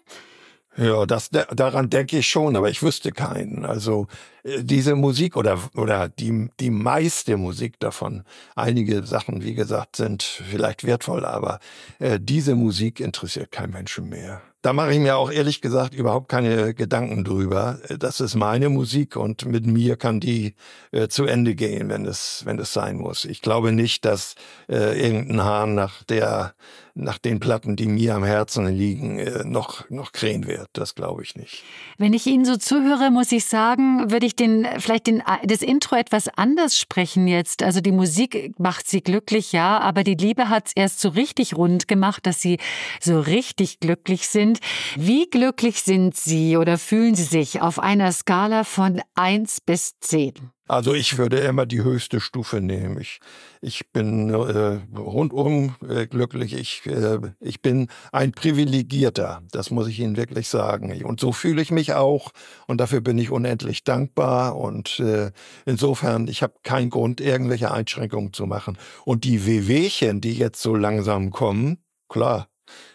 Ja, 0.77 1.05
das, 1.05 1.29
daran 1.29 1.89
denke 1.89 2.17
ich 2.17 2.27
schon, 2.27 2.55
aber 2.55 2.69
ich 2.69 2.83
wüsste 2.83 3.11
keinen. 3.11 3.65
Also 3.65 4.07
äh, 4.43 4.61
diese 4.61 4.95
Musik 4.95 5.37
oder, 5.37 5.57
oder 5.75 6.09
die, 6.09 6.49
die 6.59 6.69
meiste 6.69 7.37
Musik 7.37 7.79
davon, 7.79 8.23
einige 8.55 9.03
Sachen, 9.03 9.43
wie 9.43 9.55
gesagt, 9.55 9.95
sind 9.95 10.23
vielleicht 10.23 10.83
wertvoll, 10.85 11.25
aber 11.25 11.59
äh, 11.99 12.19
diese 12.21 12.55
Musik 12.55 12.99
interessiert 12.99 13.51
kein 13.51 13.69
Menschen 13.69 14.09
mehr. 14.09 14.41
Da 14.65 14.73
mache 14.73 14.93
ich 14.93 14.99
mir 14.99 15.15
auch 15.15 15.31
ehrlich 15.31 15.61
gesagt 15.61 15.93
überhaupt 15.93 16.27
keine 16.27 16.73
Gedanken 16.73 17.23
drüber. 17.23 17.77
Das 17.99 18.19
ist 18.19 18.33
meine 18.33 18.69
Musik 18.69 19.15
und 19.15 19.45
mit 19.45 19.67
mir 19.67 19.95
kann 19.95 20.19
die 20.19 20.55
äh, 20.91 21.07
zu 21.07 21.25
Ende 21.25 21.53
gehen, 21.53 21.87
wenn 21.87 22.05
es, 22.05 22.41
wenn 22.45 22.57
es 22.57 22.73
sein 22.73 22.97
muss. 22.97 23.25
Ich 23.25 23.43
glaube 23.43 23.71
nicht, 23.71 24.05
dass 24.05 24.33
äh, 24.67 24.99
irgendein 24.99 25.43
Hahn 25.43 25.75
nach 25.75 26.03
der 26.03 26.55
nach 26.95 27.17
den 27.17 27.41
Platten, 27.41 27.75
die 27.75 27.87
mir 27.87 28.15
am 28.15 28.23
Herzen 28.23 28.67
liegen, 28.67 29.19
äh, 29.19 29.43
noch, 29.43 29.87
noch 29.89 30.13
krähen 30.13 30.47
wird. 30.47 30.69
Das 30.73 30.95
glaube 30.95 31.23
ich 31.23 31.35
nicht. 31.35 31.61
Wenn 31.97 32.13
ich 32.13 32.25
Ihnen 32.25 32.45
so 32.45 32.55
zuhöre, 32.55 33.11
muss 33.11 33.33
ich 33.33 33.45
sagen, 33.45 34.09
würde 34.09 34.25
ich 34.25 34.35
den, 34.35 34.65
vielleicht 34.79 35.07
den, 35.07 35.21
das 35.43 35.61
Intro 35.61 35.97
etwas 35.97 36.29
anders 36.29 36.79
sprechen 36.79 37.27
jetzt. 37.27 37.63
Also 37.63 37.81
die 37.81 37.91
Musik 37.91 38.53
macht 38.57 38.87
Sie 38.87 39.01
glücklich, 39.01 39.51
ja, 39.51 39.77
aber 39.79 40.03
die 40.03 40.15
Liebe 40.15 40.49
hat 40.49 40.67
es 40.67 40.71
erst 40.73 41.01
so 41.01 41.09
richtig 41.09 41.55
rund 41.55 41.89
gemacht, 41.89 42.25
dass 42.25 42.41
Sie 42.41 42.59
so 43.01 43.19
richtig 43.19 43.81
glücklich 43.81 44.29
sind. 44.29 44.59
Wie 44.95 45.29
glücklich 45.29 45.83
sind 45.83 46.15
Sie 46.15 46.55
oder 46.55 46.77
fühlen 46.77 47.15
Sie 47.15 47.23
sich 47.23 47.61
auf 47.61 47.77
einer 47.77 48.13
Skala 48.13 48.63
von 48.63 49.01
1 49.15 49.61
bis 49.61 49.99
10? 49.99 50.54
Also 50.67 50.95
ich 50.95 51.19
würde 51.19 51.37
immer 51.39 51.67
die 51.67 51.83
höchste 51.83 52.19
Stufe 52.19 52.59
nehmen. 52.59 52.99
Ich, 52.99 53.19
ich 53.61 53.91
bin 53.91 54.31
äh, 54.31 54.79
rundum 54.97 55.75
äh, 55.87 56.07
glücklich. 56.07 56.53
Ich, 56.53 56.87
äh, 56.87 57.19
ich 57.39 57.61
bin 57.61 57.87
ein 58.11 58.31
Privilegierter, 58.31 59.43
das 59.51 59.69
muss 59.69 59.87
ich 59.87 59.99
Ihnen 59.99 60.17
wirklich 60.17 60.47
sagen. 60.47 61.03
Und 61.03 61.19
so 61.19 61.31
fühle 61.31 61.61
ich 61.61 61.69
mich 61.69 61.93
auch 61.93 62.31
und 62.65 62.79
dafür 62.79 63.01
bin 63.01 63.19
ich 63.19 63.29
unendlich 63.29 63.83
dankbar. 63.83 64.55
Und 64.57 64.99
äh, 64.99 65.31
insofern, 65.67 66.27
ich 66.27 66.41
habe 66.41 66.55
keinen 66.63 66.89
Grund, 66.89 67.21
irgendwelche 67.21 67.71
Einschränkungen 67.71 68.33
zu 68.33 68.47
machen. 68.47 68.77
Und 69.05 69.23
die 69.23 69.45
Wehwehchen, 69.45 70.19
die 70.19 70.33
jetzt 70.33 70.63
so 70.63 70.75
langsam 70.75 71.29
kommen, 71.29 71.77
klar, 72.09 72.47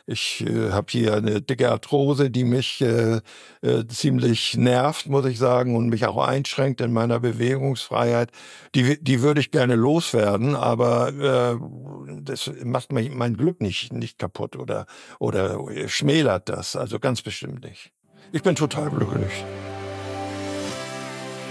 ich 0.06 0.44
äh, 0.46 0.70
habe 0.70 0.87
hier 0.90 1.14
eine 1.14 1.40
dicke 1.40 1.70
Arthrose, 1.70 2.30
die 2.30 2.44
mich 2.44 2.80
äh, 2.80 3.20
äh, 3.62 3.87
ziemlich 3.88 4.56
nervt, 4.56 5.06
muss 5.06 5.26
ich 5.26 5.38
sagen, 5.38 5.76
und 5.76 5.88
mich 5.88 6.06
auch 6.06 6.16
einschränkt 6.16 6.80
in 6.80 6.92
meiner 6.92 7.20
Bewegungsfreiheit. 7.20 8.30
Die, 8.74 9.02
die 9.02 9.22
würde 9.22 9.40
ich 9.40 9.50
gerne 9.50 9.74
loswerden, 9.76 10.56
aber 10.56 11.09
äh, 11.09 12.20
das 12.22 12.50
macht 12.64 12.92
mein, 12.92 13.16
mein 13.16 13.37
Glück 13.37 13.61
nicht, 13.61 13.92
nicht 13.92 14.18
kaputt 14.18 14.56
oder, 14.56 14.87
oder 15.18 15.59
schmälert 15.88 16.48
das. 16.48 16.76
Also 16.76 16.98
ganz 16.98 17.22
bestimmt 17.22 17.64
nicht. 17.64 17.92
Ich 18.33 18.42
bin 18.42 18.54
total 18.54 18.90
glücklich. 18.90 19.44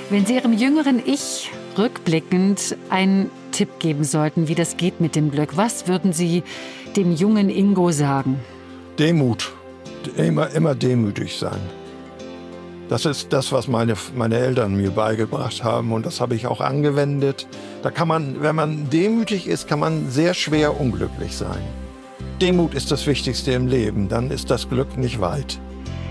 Wenn 0.09 0.25
Sie 0.25 0.35
Ihrem 0.35 0.53
jüngeren 0.53 1.01
Ich 1.05 1.51
rückblickend 1.79 2.75
einen 2.89 3.31
Tipp 3.51 3.79
geben 3.79 4.03
sollten, 4.03 4.47
wie 4.47 4.55
das 4.55 4.77
geht 4.77 5.01
mit 5.01 5.15
dem 5.15 5.31
Glück, 5.31 5.57
was 5.57 5.87
würden 5.87 6.13
Sie 6.13 6.43
dem 6.95 7.15
jungen 7.15 7.49
Ingo 7.49 7.91
sagen? 7.91 8.39
Demut. 8.99 9.51
Immer, 10.15 10.49
immer 10.51 10.75
demütig 10.75 11.37
sein. 11.37 11.59
Das 12.89 13.05
ist 13.05 13.31
das, 13.31 13.51
was 13.51 13.67
meine, 13.67 13.93
meine 14.15 14.37
Eltern 14.37 14.75
mir 14.75 14.91
beigebracht 14.91 15.63
haben 15.63 15.91
und 15.91 16.05
das 16.05 16.21
habe 16.21 16.35
ich 16.35 16.47
auch 16.47 16.59
angewendet. 16.59 17.47
Da 17.83 17.91
kann 17.91 18.07
man, 18.07 18.41
wenn 18.41 18.55
man 18.55 18.89
demütig 18.89 19.47
ist, 19.47 19.67
kann 19.67 19.79
man 19.79 20.09
sehr 20.09 20.33
schwer 20.33 20.79
unglücklich 20.79 21.35
sein. 21.35 21.61
Demut 22.41 22.73
ist 22.73 22.91
das 22.91 23.05
Wichtigste 23.05 23.51
im 23.51 23.67
Leben, 23.67 24.09
dann 24.09 24.31
ist 24.31 24.49
das 24.49 24.69
Glück 24.69 24.97
nicht 24.97 25.21
weit. 25.21 25.59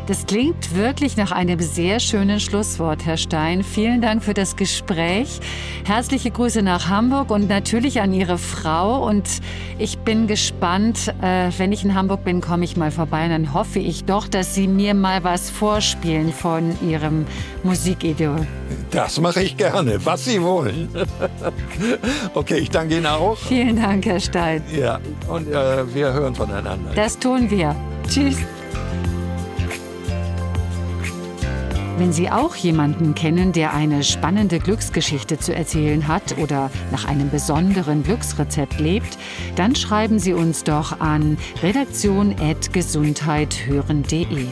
Das 0.08 0.24
klingt 0.24 0.74
wirklich 0.74 1.18
nach 1.18 1.32
einem 1.32 1.60
sehr 1.60 2.00
schönen 2.00 2.40
Schlusswort, 2.40 3.04
Herr 3.04 3.18
Stein. 3.18 3.62
Vielen 3.62 4.00
Dank 4.00 4.24
für 4.24 4.32
das 4.32 4.56
Gespräch. 4.56 5.38
Herzliche 5.84 6.30
Grüße 6.30 6.62
nach 6.62 6.88
Hamburg 6.88 7.30
und 7.30 7.46
natürlich 7.50 8.00
an 8.00 8.14
Ihre 8.14 8.38
Frau. 8.38 9.06
Und 9.06 9.28
ich 9.78 9.98
bin 9.98 10.26
gespannt, 10.26 11.12
äh, 11.20 11.50
wenn 11.58 11.72
ich 11.72 11.84
in 11.84 11.94
Hamburg 11.94 12.24
bin, 12.24 12.40
komme 12.40 12.64
ich 12.64 12.74
mal 12.74 12.90
vorbei. 12.90 13.24
Und 13.24 13.32
dann 13.32 13.52
hoffe 13.52 13.80
ich 13.80 14.06
doch, 14.06 14.28
dass 14.28 14.54
Sie 14.54 14.66
mir 14.66 14.94
mal 14.94 15.24
was 15.24 15.50
vorspielen 15.50 16.32
von 16.32 16.74
Ihrem 16.80 17.26
Musikidol. 17.62 18.46
Das 18.90 19.20
mache 19.20 19.42
ich 19.42 19.58
gerne, 19.58 20.02
was 20.06 20.24
Sie 20.24 20.42
wollen. 20.42 20.88
okay, 22.32 22.56
ich 22.56 22.70
danke 22.70 22.96
Ihnen 22.96 23.04
auch. 23.04 23.36
Vielen 23.36 23.76
Dank, 23.76 24.06
Herr 24.06 24.20
Stein. 24.20 24.62
Ja, 24.74 25.00
und 25.28 25.48
äh, 25.48 25.94
wir 25.94 26.14
hören 26.14 26.34
voneinander. 26.34 26.92
Das 26.94 27.18
tun 27.18 27.50
wir. 27.50 27.76
Tschüss. 28.08 28.38
Wenn 31.98 32.12
Sie 32.12 32.30
auch 32.30 32.54
jemanden 32.54 33.16
kennen, 33.16 33.50
der 33.52 33.74
eine 33.74 34.04
spannende 34.04 34.60
Glücksgeschichte 34.60 35.40
zu 35.40 35.52
erzählen 35.52 36.06
hat 36.06 36.38
oder 36.38 36.70
nach 36.92 37.06
einem 37.06 37.28
besonderen 37.28 38.04
Glücksrezept 38.04 38.78
lebt, 38.78 39.18
dann 39.56 39.74
schreiben 39.74 40.20
Sie 40.20 40.32
uns 40.32 40.62
doch 40.62 41.00
an 41.00 41.36
redaktion.gesundheithören.de. 41.60 44.46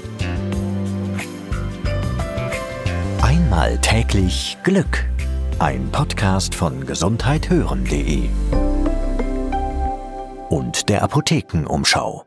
Einmal 3.23 3.79
täglich 3.79 4.59
Glück. 4.65 5.05
Ein 5.61 5.89
Podcast 5.93 6.53
von 6.53 6.85
gesundheithören.de 6.85 8.29
und 10.49 10.89
der 10.89 11.05
Apothekenumschau. 11.05 12.26